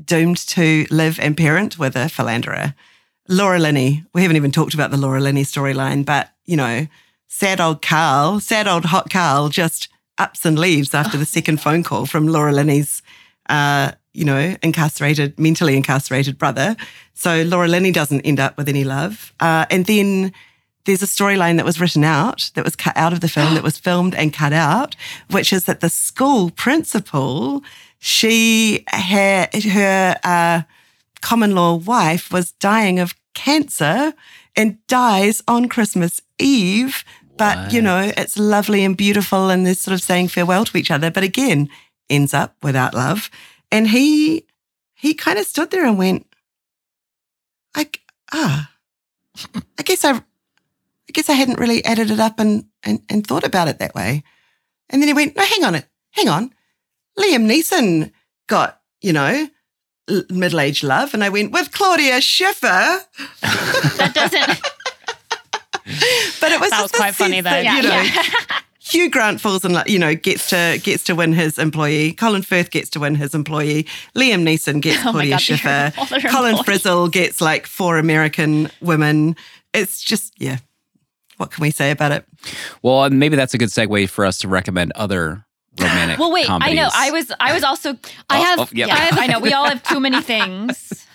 [0.04, 2.74] doomed to live and parent with a philanderer.
[3.28, 6.86] Laura Linney, we haven't even talked about the Laura Linney storyline, but you know,
[7.30, 11.82] sad old Carl, sad old hot Carl just ups and leaves after the second phone
[11.82, 13.02] call from Laura Linney's,
[13.48, 16.76] uh, you know, incarcerated, mentally incarcerated brother.
[17.14, 19.32] So Laura Linney doesn't end up with any love.
[19.40, 20.32] Uh, and then
[20.84, 23.62] there's a storyline that was written out, that was cut out of the film, that
[23.62, 24.96] was filmed and cut out,
[25.30, 27.62] which is that the school principal,
[28.00, 30.62] she had her uh,
[31.22, 34.12] common law wife was dying of cancer
[34.56, 37.04] and dies on Christmas Eve.
[37.40, 40.90] But, you know, it's lovely and beautiful and they're sort of saying farewell to each
[40.90, 41.10] other.
[41.10, 41.70] But again,
[42.10, 43.30] ends up without love.
[43.72, 44.46] And he,
[44.94, 46.26] he kind of stood there and went,
[47.74, 47.88] I,
[48.32, 48.70] ah,
[49.78, 50.22] I guess I, I
[51.12, 54.22] guess I hadn't really added it up and, and, and thought about it that way.
[54.90, 56.52] And then he went, no, hang on it, hang on.
[57.18, 58.12] Liam Neeson
[58.48, 59.48] got, you know,
[60.28, 61.14] middle-aged love.
[61.14, 63.00] And I went, with Claudia Schiffer.
[63.40, 64.60] that doesn't.
[66.40, 67.50] But it was That just was quite funny sense though.
[67.50, 67.76] that, Yeah.
[67.76, 68.58] you know, yeah.
[68.82, 72.12] Hugh Grant falls in love, you know, gets to gets to win his employee.
[72.12, 73.84] Colin Firth gets to win his employee.
[74.16, 75.92] Liam Neeson gets Oh Claudia God, Schiffer.
[76.28, 76.82] Colin employees.
[76.82, 79.36] Frissell gets like four American women.
[79.74, 80.58] It's just yeah.
[81.36, 82.24] What can we say about it?
[82.82, 85.44] Well, uh, maybe that's a good segue for us to recommend other
[85.78, 86.18] romantic.
[86.18, 86.46] Well, wait.
[86.46, 86.72] comedies.
[86.78, 86.88] I know.
[86.92, 87.32] I was.
[87.38, 87.90] I was also.
[88.28, 88.58] I Oh, have.
[88.60, 88.88] oh, yep.
[88.88, 89.38] Yeah, I know.
[89.40, 91.06] We all have too many things.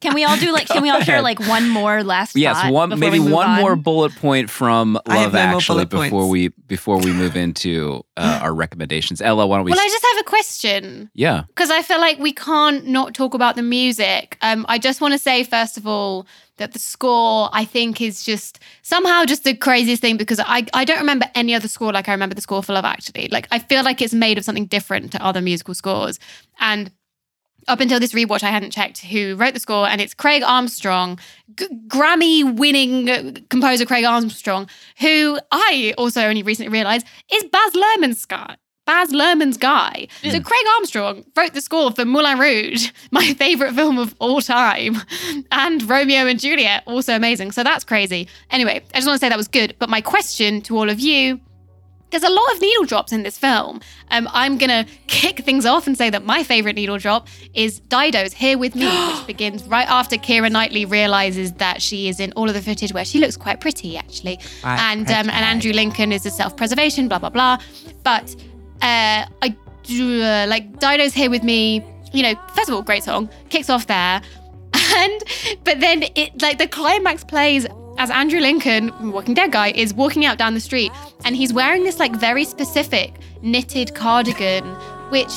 [0.00, 0.68] Can we all do like?
[0.68, 2.36] Can we all share like one more last?
[2.36, 3.60] Yes, thought one maybe one on?
[3.60, 6.30] more bullet point from Love Actually before points.
[6.30, 9.20] we before we move into uh, our recommendations.
[9.20, 9.70] Ella, why don't we?
[9.70, 11.10] Well, I just have a question.
[11.14, 14.38] yeah, because I feel like we can't not talk about the music.
[14.40, 16.26] Um, I just want to say, first of all,
[16.58, 20.84] that the score I think is just somehow just the craziest thing because I, I
[20.84, 23.28] don't remember any other score like I remember the score for Love Actually.
[23.32, 26.18] Like I feel like it's made of something different to other musical scores.
[26.60, 26.90] And
[27.68, 31.18] up until this rewatch, I hadn't checked who wrote the score, and it's Craig Armstrong,
[31.56, 38.24] G- Grammy winning composer Craig Armstrong, who I also only recently realized is Baz Luhrmann's
[38.24, 38.56] guy.
[38.84, 40.08] Baz Luhrmann's guy.
[40.22, 44.96] So Craig Armstrong wrote the score for Moulin Rouge, my favorite film of all time,
[45.52, 47.52] and Romeo and Juliet, also amazing.
[47.52, 48.26] So that's crazy.
[48.50, 49.76] Anyway, I just want to say that was good.
[49.78, 51.40] But my question to all of you
[52.12, 53.80] there's a lot of needle drops in this film.
[54.10, 58.34] Um, I'm gonna kick things off and say that my favorite needle drop is Dido's
[58.34, 62.48] "Here with Me," which begins right after Keira Knightley realizes that she is in all
[62.48, 66.24] of the footage where she looks quite pretty, actually, and um, and Andrew Lincoln is
[66.26, 67.58] a self-preservation, blah blah blah.
[68.04, 68.36] But
[68.82, 73.02] uh, I do uh, like Dido's "Here with Me." You know, first of all, great
[73.02, 74.20] song, kicks off there,
[74.74, 75.22] and
[75.64, 77.66] but then it like the climax plays
[77.98, 80.90] as Andrew Lincoln, Walking Dead guy, is walking out down the street
[81.24, 84.64] and he's wearing this like very specific knitted cardigan,
[85.10, 85.30] which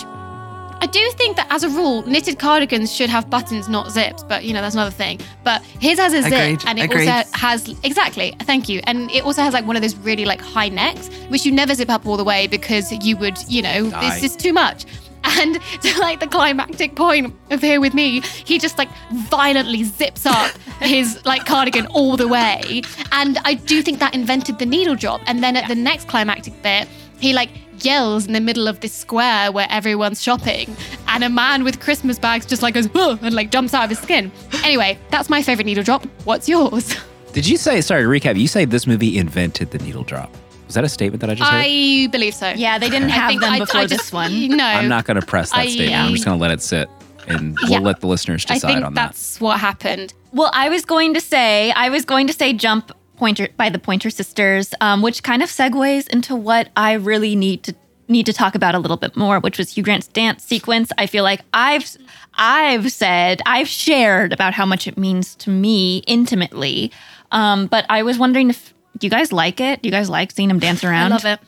[0.82, 4.44] I do think that as a rule, knitted cardigans should have buttons, not zips, but
[4.44, 5.20] you know, that's another thing.
[5.44, 7.08] But his has a zip Agreed, and it agreed.
[7.08, 8.82] also has exactly, thank you.
[8.84, 11.74] And it also has like one of those really like high necks, which you never
[11.74, 14.10] zip up all the way because you would, you know, Die.
[14.10, 14.86] this is too much.
[15.26, 18.90] And to like the climactic point of here with me, he just like
[19.30, 20.52] violently zips up
[20.82, 22.82] his like cardigan all the way.
[23.12, 25.22] And I do think that invented the needle drop.
[25.26, 26.88] And then at the next climactic bit,
[27.20, 27.50] he like
[27.84, 30.76] yells in the middle of this square where everyone's shopping,
[31.08, 33.90] and a man with Christmas bags just like goes "Huh," and like jumps out of
[33.90, 34.32] his skin.
[34.64, 36.06] Anyway, that's my favorite needle drop.
[36.24, 36.96] What's yours?
[37.34, 37.82] Did you say?
[37.82, 38.40] Sorry to recap.
[38.40, 40.34] You say this movie invented the needle drop.
[40.76, 41.64] Was that a statement that I just heard?
[41.66, 42.50] I believe so.
[42.50, 44.48] Yeah, they didn't have them I- before I this just- one.
[44.58, 45.96] No, I'm not going to press that I- statement.
[46.04, 46.90] I'm just going to let it sit,
[47.30, 47.80] and we'll Yeah.
[47.80, 49.08] let the listeners I decide think on that.
[49.14, 50.14] that's what happened.
[50.34, 53.80] Well, I was going to say, I was going to say Jump Pointer by the
[53.80, 57.74] Pointer Sisters, um, which kind of segues into what I really need to
[58.10, 60.92] need to talk about a little bit more, which was Hugh Grant's dance sequence.
[60.98, 61.90] I feel like I've
[62.36, 66.92] I've said, I've shared about how much it means to me intimately.
[67.32, 69.82] Um, but I was wondering if do you guys like it?
[69.82, 71.12] Do you guys like seeing him dance around?
[71.14, 71.40] I love it.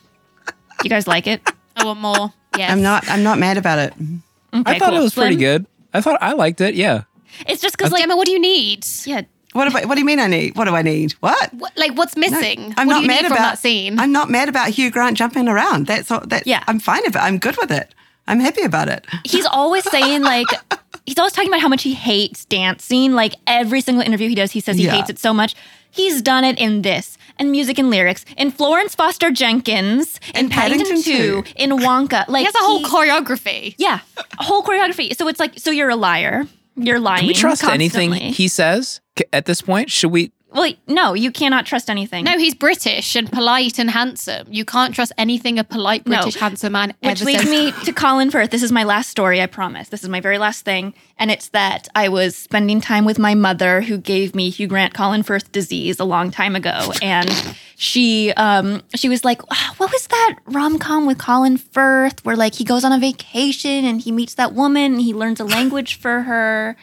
[0.46, 1.40] Do you guys like it?
[1.76, 2.32] I want more.
[2.56, 2.70] Yes.
[2.70, 3.08] I'm not.
[3.08, 3.92] I'm not mad about it.
[3.94, 4.98] Okay, I thought cool.
[4.98, 5.40] it was pretty Slim?
[5.40, 5.66] good.
[5.94, 6.74] I thought I liked it.
[6.74, 7.02] Yeah.
[7.46, 8.86] It's just because like Gemma, what do you need?
[9.04, 9.22] yeah,
[9.52, 9.86] What about?
[9.86, 10.18] What do you mean?
[10.18, 10.56] I need?
[10.56, 11.12] What do I need?
[11.20, 11.52] What?
[11.54, 12.74] What, like, what's missing?
[12.76, 13.98] I'm what not do you mad need about that scene?
[13.98, 15.86] I'm not mad about Hugh Grant jumping around.
[15.86, 16.20] That's all.
[16.26, 16.64] That Yeah.
[16.66, 17.22] I'm fine with it.
[17.22, 17.94] I'm good with it.
[18.26, 19.06] I'm happy about it.
[19.24, 20.46] he's always saying like
[21.06, 23.12] he's always talking about how much he hates dancing.
[23.12, 24.92] Like every single interview he does, he says he Yeah.
[24.92, 25.54] hates it so much.
[25.90, 30.50] He's done it in this, and music and lyrics, in Florence Foster Jenkins, in In
[30.50, 31.52] Paddington, Paddington 2, 2.
[31.56, 32.24] in Wonka.
[32.28, 33.74] Like he has a whole he- choreography.
[33.78, 34.00] yeah,
[34.38, 35.14] a whole choreography.
[35.16, 36.44] So it's like, so you're a liar.
[36.76, 37.20] You're lying.
[37.20, 39.00] Can we trust anything he says
[39.32, 39.90] at this point?
[39.90, 40.30] Should we?
[40.50, 42.24] Well, no, you cannot trust anything.
[42.24, 44.46] No, he's British and polite and handsome.
[44.50, 46.16] You can't trust anything a polite No.
[46.22, 47.50] British handsome man Which leads says.
[47.50, 48.50] me to Colin Firth.
[48.50, 49.88] This is my last story, I promise.
[49.90, 50.94] This is my very last thing.
[51.18, 54.94] And it's that I was spending time with my mother who gave me Hugh Grant
[54.94, 56.92] Colin Firth disease a long time ago.
[57.02, 57.30] And
[57.76, 62.54] she um she was like, "Ah, what was that rom-com with Colin Firth where like
[62.54, 65.96] he goes on a vacation and he meets that woman and he learns a language
[65.98, 66.76] for her.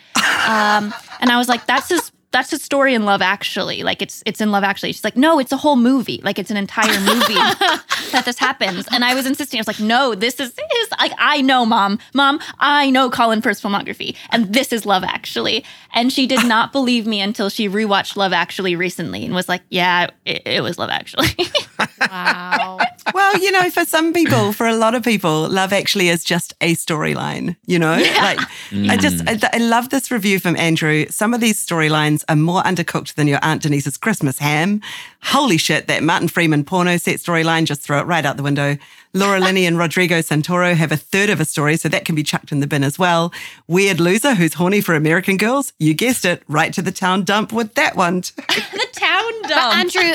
[0.47, 3.83] Um and I was like, that's his that's his story in Love Actually.
[3.83, 4.91] Like it's it's in Love Actually.
[4.91, 6.19] She's like, no, it's a whole movie.
[6.21, 7.33] Like it's an entire movie
[8.11, 8.85] that this happens.
[8.91, 9.57] And I was insisting.
[9.57, 10.91] I was like, no, this is his.
[10.99, 15.63] Like I know, mom, mom, I know Colin Firth's filmography, and this is Love Actually.
[15.93, 19.61] And she did not believe me until she rewatched Love Actually recently and was like,
[19.69, 21.29] yeah, it, it was Love Actually.
[22.01, 22.79] wow.
[23.13, 26.53] Well, you know, for some people, for a lot of people, love actually is just
[26.59, 27.55] a storyline.
[27.65, 28.39] You know, like
[28.73, 29.43] I just mm.
[29.43, 31.05] I, I love this review from Andrew.
[31.09, 34.81] Some of these storylines are more undercooked than your Aunt Denise's Christmas ham.
[35.23, 35.87] Holy shit!
[35.87, 38.77] That Martin Freeman porno set storyline, just throw it right out the window.
[39.13, 42.23] Laura Linney and Rodrigo Santoro have a third of a story, so that can be
[42.23, 43.31] chucked in the bin as well.
[43.67, 45.71] Weird loser who's horny for American girls.
[45.79, 48.17] You guessed it, right to the town dump with that one.
[48.35, 50.13] the town But Andrew,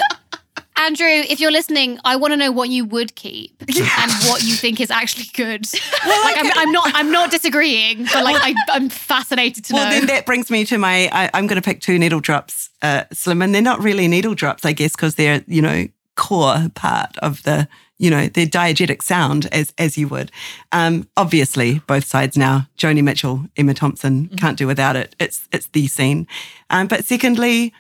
[0.81, 4.55] Andrew, if you're listening, I want to know what you would keep and what you
[4.55, 5.67] think is actually good.
[6.07, 9.91] like, I'm, I'm not, I'm not disagreeing, but like, I, I'm fascinated to Well, know.
[9.91, 11.11] Well, then that brings me to my.
[11.13, 14.35] I, I'm going to pick two needle drops, uh, Slim, and they're not really needle
[14.35, 17.69] drops, I guess, because they're you know core part of the
[17.99, 20.33] you know their diegetic sound, as as you would.
[20.73, 22.69] Um, obviously, both sides now.
[22.79, 25.15] Joni Mitchell, Emma Thompson, can't do without it.
[25.21, 26.27] It's it's the scene.
[26.71, 27.75] Um, but secondly,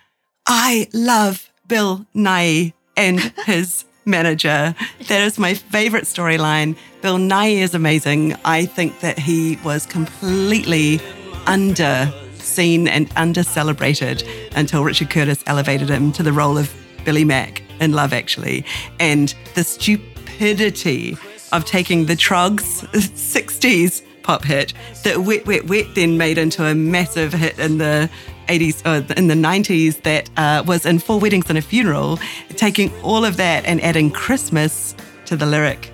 [0.46, 4.74] I love Bill Nighy and his manager.
[5.08, 6.76] That is my favorite storyline.
[7.02, 8.36] Bill Nighy is amazing.
[8.44, 11.00] I think that he was completely
[11.46, 14.24] under seen and under celebrated
[14.56, 16.74] until Richard Curtis elevated him to the role of
[17.04, 18.64] Billy Mack in Love Actually.
[18.98, 21.16] And the stupidity
[21.52, 24.72] of taking the Troggs 60s pop hit
[25.02, 28.10] that Wet Wet Wet then made into a massive hit in the
[28.50, 32.18] 80s or in the 90s that uh, was in Four Weddings and a Funeral,
[32.56, 34.94] taking all of that and adding Christmas
[35.26, 35.92] to the lyric.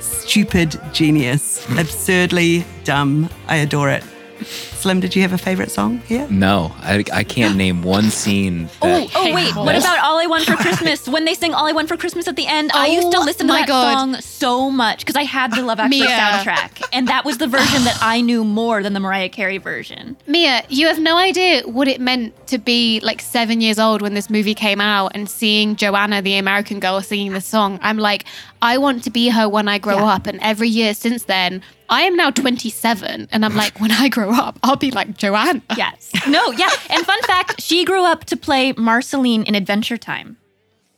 [0.00, 3.30] Stupid genius, absurdly dumb.
[3.46, 4.04] I adore it.
[4.44, 6.26] Slim, did you have a favorite song here?
[6.30, 8.68] No, I, I can't name one scene.
[8.82, 11.08] Oh, That, oh wait, what about All I Want for Christmas?
[11.08, 13.24] When they sing All I Want for Christmas at the end, I used to Oh
[13.24, 13.98] listen to my that God.
[13.98, 16.08] song so much because I had the Love Actually Mia.
[16.10, 16.86] soundtrack.
[16.92, 20.16] And that was the version that I knew more than the Mariah Carey version.
[20.26, 24.14] Mia, you have no idea what it meant to be like seven years old when
[24.14, 27.78] this movie came out and seeing Joanna, the American girl, singing this song.
[27.82, 28.24] I'm like,
[28.62, 30.14] I want to be her when I grow Yeah.
[30.14, 30.26] up.
[30.26, 33.28] And every year since then, I am now 27.
[33.32, 35.62] And I'm like, when I grow up, I'll be like Joanna.
[35.76, 36.10] Yes.
[36.28, 36.70] No, yeah.
[36.90, 40.36] And fun fact, she grew up to play Marceline in Adventure Time.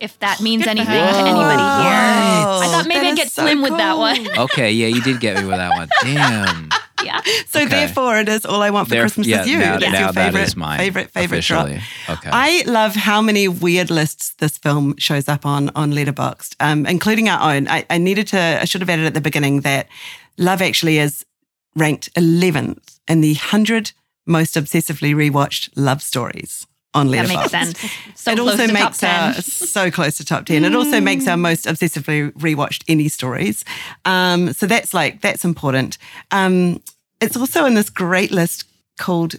[0.01, 2.01] If that means Good anything to anybody here.
[2.41, 4.26] Whoa, I thought maybe I'd get so slim with that one.
[4.38, 5.88] okay, yeah, you did get me with that one.
[6.03, 6.70] Damn.
[7.05, 7.20] Yeah.
[7.49, 7.68] So Okay.
[7.68, 9.59] therefore, it is all I want for There- Christmas yeah, is you.
[9.59, 11.66] now- That's now your that favorite, is mine, favorite, favorite drop.
[11.66, 12.30] Okay.
[12.32, 17.28] I love how many weird lists this film shows up on on Letterboxd, um, including
[17.28, 17.68] our own.
[17.68, 18.59] I, I needed to.
[18.61, 19.86] I should have added at the beginning that
[20.41, 21.24] Love Actually is
[21.76, 23.93] ranked 11th in the hundred
[24.26, 27.51] most obsessively rewatched love stories on Letterboxd.
[27.51, 27.93] That makes sense.
[28.14, 29.34] So it close also to makes top 10.
[29.34, 33.64] our so close to top 10 it also makes our most obsessively rewatched any stories
[34.05, 35.99] um, so that's like that's important
[36.30, 36.82] um,
[37.20, 38.64] it's also in this great list
[38.99, 39.36] called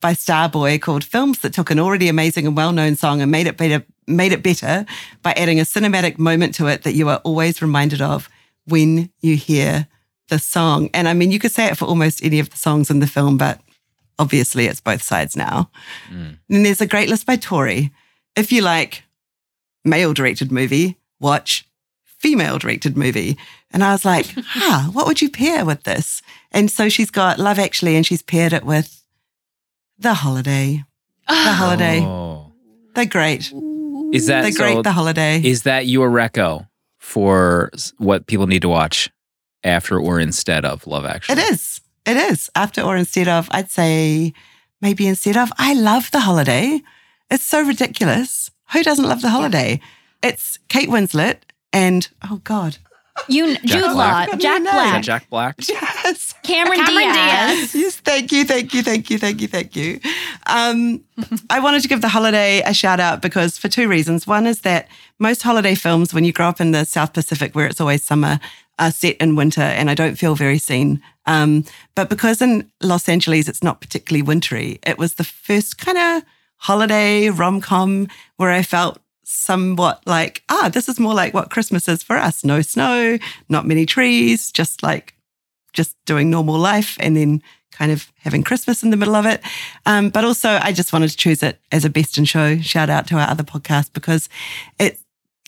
[0.00, 3.56] by starboy called films that took an already amazing and well-known song and made it
[3.56, 4.86] better made it better
[5.22, 8.28] by adding a cinematic moment to it that you are always reminded of
[8.66, 9.88] when you hear
[10.28, 12.90] the song and i mean you could say it for almost any of the songs
[12.90, 13.60] in the film but
[14.18, 15.70] obviously it's both sides now
[16.10, 16.38] Mm.
[16.50, 17.90] and there's a great list by Tori.
[18.36, 19.02] If you like
[19.84, 21.66] male directed movie, watch
[22.04, 23.36] female directed movie.
[23.72, 26.22] And I was like, huh, what would you pair with this?
[26.52, 29.02] And so she's got Love Actually, and she's paired it with
[29.98, 30.84] The Holiday.
[31.28, 32.00] The Holiday.
[32.00, 32.52] Oh.
[32.94, 33.52] They're great.
[34.12, 34.58] Is that They're so?
[34.62, 34.82] great.
[34.84, 35.40] The Holiday.
[35.42, 36.66] Is that your reco
[36.98, 39.10] for what people need to watch
[39.64, 41.40] after or instead of Love Actually?
[41.42, 41.80] It is.
[42.06, 42.50] It is.
[42.54, 44.32] After or instead of, I'd say
[44.80, 45.50] maybe instead of.
[45.58, 46.82] I love The Holiday.
[47.30, 48.50] It's so ridiculous.
[48.72, 49.80] Who doesn't love The Holiday?
[50.22, 51.38] It's Kate Winslet
[51.72, 52.78] and, oh God.
[53.28, 54.40] You, Jude Law, Jack don't.
[54.40, 55.54] Is that Black, Jack Black?
[55.68, 56.34] Yes.
[56.42, 57.72] Cameron, Cameron Diaz.
[57.72, 57.74] Diaz.
[57.74, 60.00] Yes, thank you, thank you, thank you, thank you, thank you.
[60.46, 61.04] Um,
[61.48, 64.26] I wanted to give the holiday a shout out because for two reasons.
[64.26, 64.88] One is that
[65.20, 68.40] most holiday films, when you grow up in the South Pacific where it's always summer,
[68.78, 71.02] are set in winter, and I don't feel very seen.
[71.26, 71.64] Um,
[71.94, 76.22] but because in Los Angeles it's not particularly wintry, it was the first kind of
[76.56, 81.88] holiday rom com where I felt somewhat like, ah, this is more like what Christmas
[81.88, 82.44] is for us.
[82.44, 83.18] No snow,
[83.48, 85.14] not many trees, just like
[85.72, 89.42] just doing normal life and then kind of having Christmas in the middle of it.
[89.84, 92.58] Um, but also, I just wanted to choose it as a best in show.
[92.58, 94.28] Shout out to our other podcast because
[94.78, 94.98] it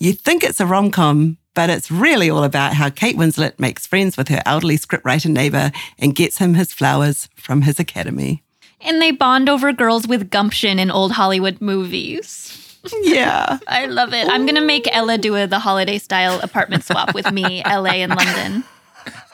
[0.01, 3.86] you think it's a rom com, but it's really all about how Kate Winslet makes
[3.86, 8.44] friends with her elderly scriptwriter neighbor and gets him his flowers from his academy.
[8.82, 12.62] And they bond over girls with gumption in old Hollywood movies.
[13.02, 13.59] Yeah.
[13.66, 14.28] I love it.
[14.28, 18.14] I'm gonna make Ella do a the holiday style apartment swap with me, LA and
[18.14, 18.62] London.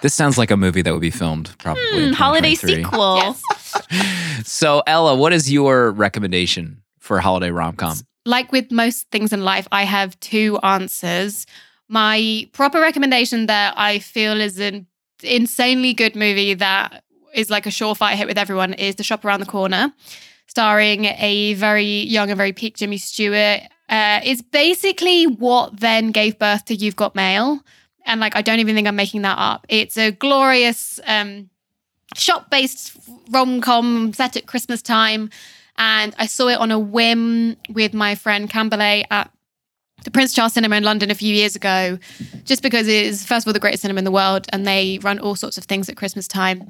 [0.00, 1.82] This sounds like a movie that would be filmed probably.
[2.02, 2.82] in Hmm, holiday 2023.
[2.84, 3.36] sequel.
[4.44, 7.98] So, Ella, what is your recommendation for a holiday rom com?
[8.24, 11.44] like with most things in life, I have two answers.
[11.92, 14.86] My proper recommendation that I feel is an
[15.22, 19.40] insanely good movie that is like a surefire hit with everyone is The Shop Around
[19.40, 19.92] the Corner,
[20.46, 23.60] starring a very young and very peak Jimmy Stewart.
[23.90, 27.60] Uh, it's basically what then gave birth to You've Got Mail.
[28.06, 29.66] And like, I don't even think I'm making that up.
[29.68, 31.50] It's a glorious um,
[32.14, 32.96] shop based
[33.28, 35.28] rom com set at Christmas time
[35.76, 39.30] and I saw it on a whim with my friend Camberley at
[40.04, 41.98] the Prince Charles Cinema in London a few years ago,
[42.44, 44.98] just because it is first of all the greatest cinema in the world, and they
[45.02, 46.68] run all sorts of things at Christmas time,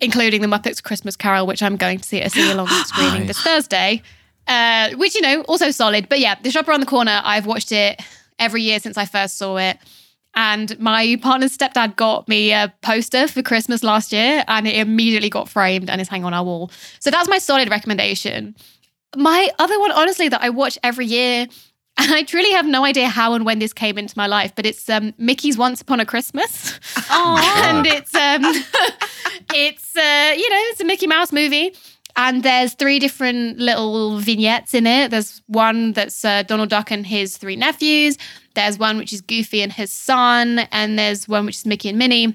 [0.00, 3.26] including the Muppets Christmas Carol, which I'm going to see at a sing along screening
[3.26, 4.02] this Thursday.
[4.48, 7.20] Uh, which you know also solid, but yeah, the shop around the corner.
[7.24, 8.00] I've watched it
[8.38, 9.78] every year since I first saw it.
[10.36, 15.30] And my partner's stepdad got me a poster for Christmas last year, and it immediately
[15.30, 16.70] got framed and is hanging on our wall.
[17.00, 18.54] So that's my solid recommendation.
[19.16, 21.46] My other one, honestly, that I watch every year,
[21.98, 24.66] and I truly have no idea how and when this came into my life, but
[24.66, 26.78] it's um, Mickey's Once Upon a Christmas,
[27.10, 28.42] and it's um,
[29.54, 31.74] it's uh, you know it's a Mickey Mouse movie.
[32.18, 35.10] And there's three different little vignettes in it.
[35.10, 38.16] There's one that's uh, Donald Duck and his three nephews.
[38.54, 41.98] There's one which is Goofy and his son, and there's one which is Mickey and
[41.98, 42.34] Minnie.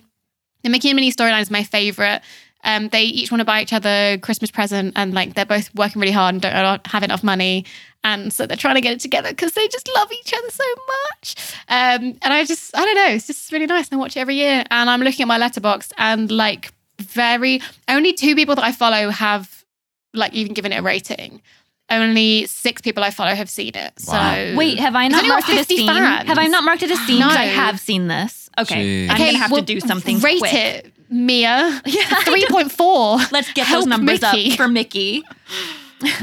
[0.62, 2.22] The Mickey and Minnie storyline is my favorite.
[2.64, 5.74] Um, they each want to buy each other a Christmas present, and like they're both
[5.76, 7.66] working really hard and don't have enough money,
[8.04, 10.64] and so they're trying to get it together because they just love each other so
[10.88, 11.56] much.
[11.70, 13.90] Um, and I just, I don't know, it's just really nice.
[13.90, 17.62] And I watch it every year, and I'm looking at my Letterboxd, and like very
[17.88, 19.66] only two people that I follow have
[20.14, 21.42] like even given it a rating.
[21.90, 23.94] Only six people I follow have seen it.
[24.08, 24.34] Wow.
[24.34, 25.88] So Wait, have I not marked it as 50 seen?
[25.88, 26.28] fans?
[26.28, 27.18] Have I not marked it as seen?
[27.18, 28.50] Because I have seen this.
[28.58, 29.10] Okay, Jeez.
[29.10, 30.20] I'm gonna have well, to do something.
[30.20, 30.54] Rate quick.
[30.54, 31.82] it, Mia.
[31.86, 32.16] Yeah.
[32.24, 33.18] Three point four.
[33.32, 34.52] Let's get Help those numbers Mickey.
[34.52, 35.24] up for Mickey.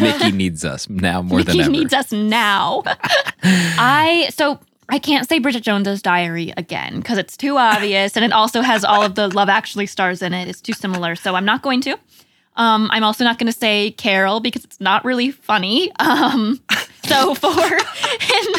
[0.00, 1.70] Mickey needs us now more Mickey than ever.
[1.70, 2.82] Mickey needs us now.
[3.42, 4.58] I so
[4.88, 8.84] I can't say Bridget Jones's Diary again because it's too obvious, and it also has
[8.84, 10.48] all of the Love Actually stars in it.
[10.48, 11.96] It's too similar, so I'm not going to.
[12.56, 15.92] Um, I'm also not going to say Carol because it's not really funny.
[16.00, 16.60] Um,
[17.04, 18.54] so for an,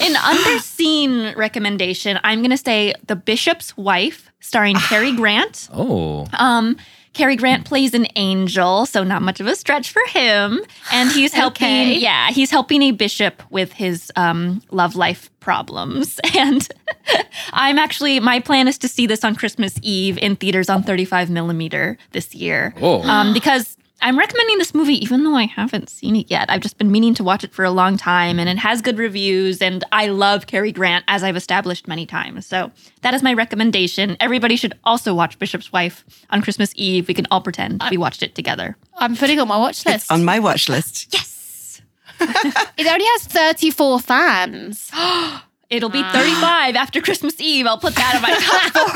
[0.00, 5.68] an underseen recommendation, I'm going to say The Bishop's Wife, starring Cary Grant.
[5.72, 6.76] oh, Um,
[7.14, 10.60] Cary Grant plays an angel, so not much of a stretch for him.
[10.92, 11.98] And he's helping, Okay.
[11.98, 16.18] yeah, he's helping a bishop with his um, love life problems.
[16.36, 16.66] And
[17.52, 21.30] I'm actually, my plan is to see this on Christmas Eve in theaters on 35
[21.30, 22.74] millimeter this year.
[22.80, 23.02] Oh.
[23.08, 26.50] Um, because I'm recommending this movie even though I haven't seen it yet.
[26.50, 28.98] I've just been meaning to watch it for a long time and it has good
[28.98, 32.46] reviews and I love Cary Grant as I've established many times.
[32.46, 34.18] So that is my recommendation.
[34.20, 37.08] Everybody should also watch Bishop's Wife on Christmas Eve.
[37.08, 38.76] We can all pretend we watched it together.
[38.98, 40.12] I'm putting it on my watch list.
[40.12, 41.08] on my watch list.
[41.10, 41.80] Yes.
[42.20, 44.90] it only has 34 fans.
[45.70, 47.66] It'll be 35 after Christmas Eve.
[47.66, 48.92] I'll put that on my top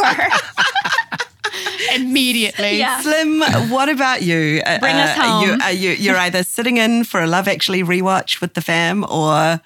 [0.76, 0.82] four.
[1.94, 2.78] Immediately.
[2.78, 3.00] Yeah.
[3.00, 3.40] Slim,
[3.70, 4.62] what about you?
[4.64, 5.62] Uh, Bring us uh, are you- home.
[5.62, 9.60] Are you, you're either sitting in for a Love Actually rewatch with the fam or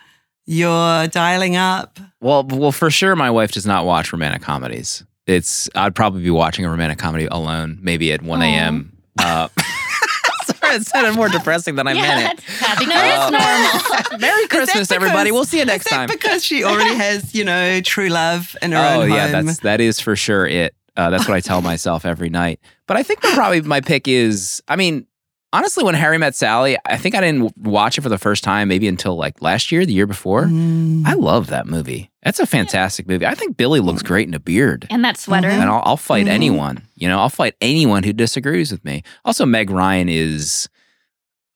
[0.47, 1.99] you're dialing up.
[2.21, 5.05] well, well, for sure, my wife does not watch romantic comedies.
[5.27, 8.93] It's I'd probably be watching a romantic comedy alone, maybe at one a.m.
[9.21, 9.47] Uh,
[10.45, 12.45] sorry, it sounded more depressing than I meant it.
[12.45, 13.83] Happy No, Christmas.
[13.85, 14.19] it's normal.
[14.21, 15.31] Merry Christmas, Is that everybody.
[15.31, 16.09] We'll see you is next that time.
[16.09, 19.35] because she already has, you know, true love in her oh own yeah, home.
[19.35, 20.75] Oh yeah, that's that is for sure it.
[20.97, 22.61] Uh, that's what I tell myself every night.
[22.87, 24.63] But I think probably my pick is.
[24.69, 25.07] I mean,
[25.53, 28.69] honestly, when Harry Met Sally, I think I didn't watch it for the first time
[28.69, 30.45] maybe until like last year, the year before.
[30.45, 31.07] Mm.
[31.07, 32.11] I love that movie.
[32.23, 33.27] That's a fantastic movie.
[33.27, 34.87] I think Billy looks great in a beard.
[34.91, 35.49] And that sweater.
[35.49, 36.31] and I'll, I'll fight Mhm.
[36.31, 36.83] anyone.
[36.95, 39.03] You know, I'll fight anyone who disagrees with me.
[39.25, 40.69] Also, Meg Ryan is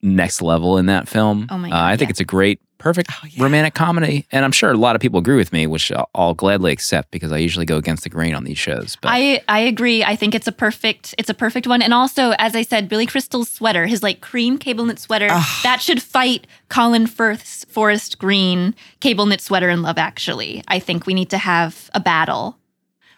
[0.03, 1.47] next level in that film.
[1.51, 2.13] Oh my Uh, I think yeah.
[2.13, 3.43] it's a great, perfect Oh, yeah.
[3.43, 6.35] romantic comedy, and I'm sure a lot of people agree with me, which I'll, I'll
[6.35, 8.97] gladly accept because I usually go against the grain on these shows.
[9.01, 10.05] But I I agree.
[10.05, 11.83] I think it's a perfect it's a perfect one.
[11.83, 15.63] And also, as I said, Billy Crystal's sweater, his like cream cable knit sweater, Ugh.
[15.63, 20.63] that should fight Colin Firth's forest green cable knit sweater in Love Actually.
[20.69, 22.59] I think we need to have a battle.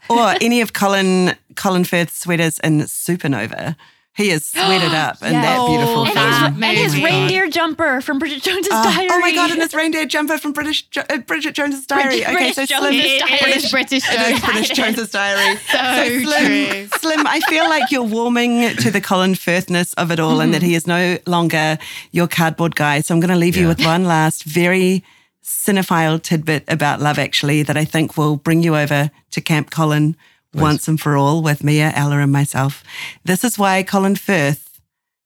[0.08, 3.74] or any of Colin Colin Firth's sweaters in Supernova.
[4.18, 6.54] He is sweated up in that beautiful and film.
[6.54, 7.04] his, and his Maybe.
[7.04, 9.08] reindeer jumper from Bridget Jones's Oh, Diary.
[9.12, 9.52] oh my god!
[9.52, 12.22] And his reindeer jumper from British Jo- uh, Bridget Jones's Diary.
[12.24, 13.52] Bridget- okay, so British Slim, Jones's It Diary.
[13.52, 14.44] is British It is Jones.
[14.44, 15.56] British Jones's Diary.
[15.70, 15.78] So
[16.24, 16.88] Slim, true.
[16.98, 20.62] Slim, I feel like you're warming to the Colin Firthness of it all and that
[20.62, 21.78] he is no longer
[22.10, 23.00] your cardboard guy.
[23.00, 25.04] So I'm going to leave you with one last very
[25.44, 30.16] cinephile tidbit about Love Actually that I think will bring you over to Camp Colin
[30.60, 32.82] once and for all with Mia, Ella, and myself.
[33.24, 34.80] This is why Colin Firth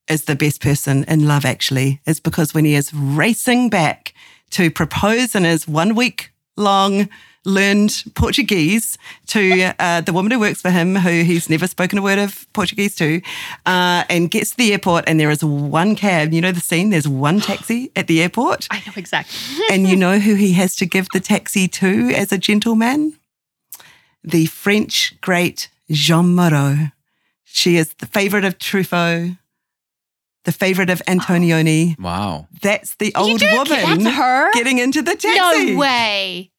[0.09, 4.15] is the best person in Love Actually, is because when he is racing back
[4.51, 7.09] to propose in his one week long
[7.45, 12.03] learned Portuguese to uh, the woman who works for him, who he's never spoken a
[12.03, 13.21] word of Portuguese to,
[13.67, 16.33] uh, and gets to the airport, and there is one cab.
[16.33, 16.91] You know the scene?
[16.91, 19.65] There's one taxi at the airport, I know exactly.
[19.71, 23.19] and you know who he has to give the taxi to as a gentleman?
[24.25, 26.89] The French great Jeanne Moreau.
[27.45, 29.37] She is the favorite of Truffaut.
[30.45, 31.99] the favorite of Antonioni.
[32.01, 32.49] Wow.
[32.63, 33.57] That's the old joking?
[33.59, 34.53] woman That's her?
[34.53, 35.73] getting into the taxi.
[35.73, 36.52] No way.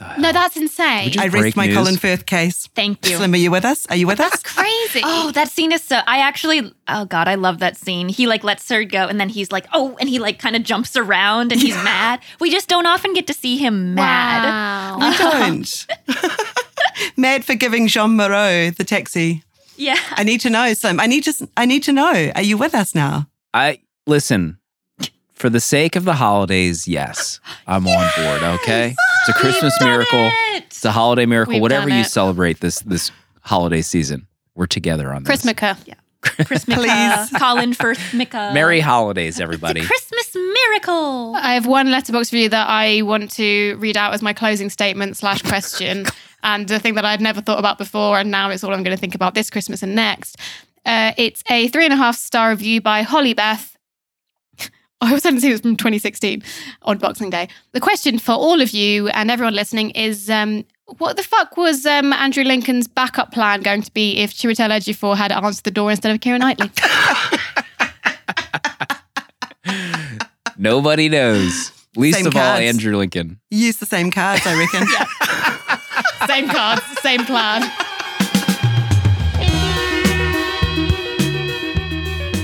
[0.00, 0.22] What the hell?
[0.22, 1.18] No, that's insane.
[1.18, 1.76] I rest Break my news.
[1.76, 2.68] Colin Firth case.
[2.74, 3.16] Thank you.
[3.16, 3.86] Slim, are you with us?
[3.88, 4.30] Are you with us?
[4.30, 5.02] That's crazy.
[5.12, 6.00] Oh, that scene is so.
[6.06, 8.08] I actually, oh god, I love that scene.
[8.08, 10.62] He like lets her go, and then he's like, oh, and he like kind of
[10.62, 12.20] jumps around, and he's mad.
[12.40, 14.44] We just don't often get to see him mad.
[14.44, 15.10] Wow.
[15.10, 15.86] We don't.
[17.16, 19.42] Mad for giving Jeanne Moreau the taxi.
[19.76, 19.98] Yeah.
[20.12, 21.00] I need to know, Slim.
[21.00, 21.48] I need to.
[21.56, 22.32] I need to know.
[22.34, 23.28] Are you with us now?
[23.54, 24.58] I listen.
[25.40, 28.42] For the sake of the holidays, yes, I'm on board.
[28.60, 30.28] Okay, it's a Christmas miracle.
[30.52, 30.64] it.
[30.64, 31.54] It's a holiday miracle.
[31.54, 33.10] We've Whatever you celebrate this this
[33.40, 35.42] holiday season, we're together on this.
[35.42, 35.78] Chrismica.
[36.20, 37.30] Christmas, Please.
[37.40, 38.50] Colin Firth, Mika.
[38.52, 39.80] Merry holidays, everybody.
[39.80, 41.34] Christmas miracle.
[41.34, 45.16] I have one Letterboxd review that I want to read out as my closing statement
[45.16, 46.04] slash question,
[46.42, 48.94] and the thing that I'd never thought about before, and now it's all I'm going
[48.94, 50.36] to think about this Christmas and next.
[50.84, 53.69] Uh, it's a three and a half star review by Holly Beth.
[55.02, 56.42] I was sent to see it was from 2016
[56.82, 57.48] on Boxing Day.
[57.72, 60.64] The question for all of you and everyone listening is um,
[60.98, 65.16] what the fuck was um, Andrew Lincoln's backup plan going to be if Chiwetel Ejiofor
[65.16, 66.70] had answered the door instead of Keira Knightley?
[70.58, 71.72] Nobody knows.
[71.96, 72.42] Least Same of all.
[72.42, 73.40] Andrew Lincoln.
[73.50, 74.86] Use the same cards, I reckon.
[76.28, 77.62] same cards, same plan.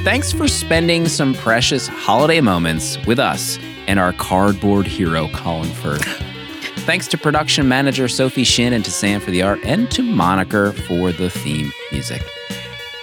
[0.07, 6.05] Thanks for spending some precious holiday moments with us and our cardboard hero, Colin Firth.
[6.85, 10.71] Thanks to production manager Sophie Shin and to Sam for the art and to Moniker
[10.71, 12.23] for the theme music.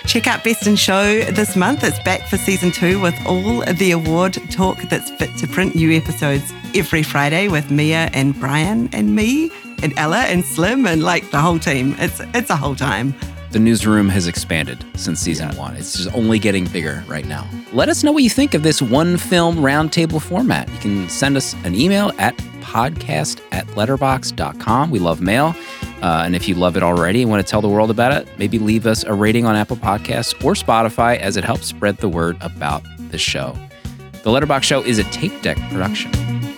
[0.06, 1.84] Check out Best in Show this month.
[1.84, 5.76] It's back for season two with all the award talk that's fit to print.
[5.76, 9.52] New episodes every Friday with Mia and Brian and me
[9.82, 11.98] and Ella and Slim and like the whole team.
[12.00, 13.14] It's it's a whole time.
[13.54, 15.76] The newsroom has expanded since season one.
[15.76, 17.48] It's just only getting bigger right now.
[17.72, 20.68] Let us know what you think of this one film roundtable format.
[20.72, 24.90] You can send us an email at podcast at letterboxd.com.
[24.90, 25.56] We love mail.
[26.02, 28.28] Uh, and if you love it already and want to tell the world about it,
[28.40, 32.10] maybe leave us a rating on Apple Podcasts or Spotify as it helps spread the
[32.10, 32.82] word about
[33.12, 33.56] the show.
[34.24, 36.53] The Letterboxd Show is a TAPEDECK production.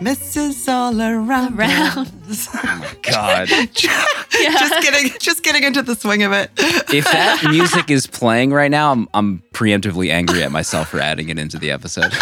[0.00, 1.58] Christmas is all around.
[1.58, 2.10] Around.
[2.30, 2.48] us.
[2.62, 3.48] Oh, God.
[3.72, 6.50] just getting just getting into the swing of it.
[6.56, 11.28] if that music is playing right now, I'm, I'm preemptively angry at myself for adding
[11.28, 12.12] it into the episode.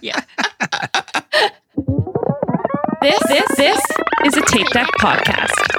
[0.00, 0.20] Yeah.
[3.02, 3.80] This, this, this
[4.24, 5.72] is a TAPEDECK podcast.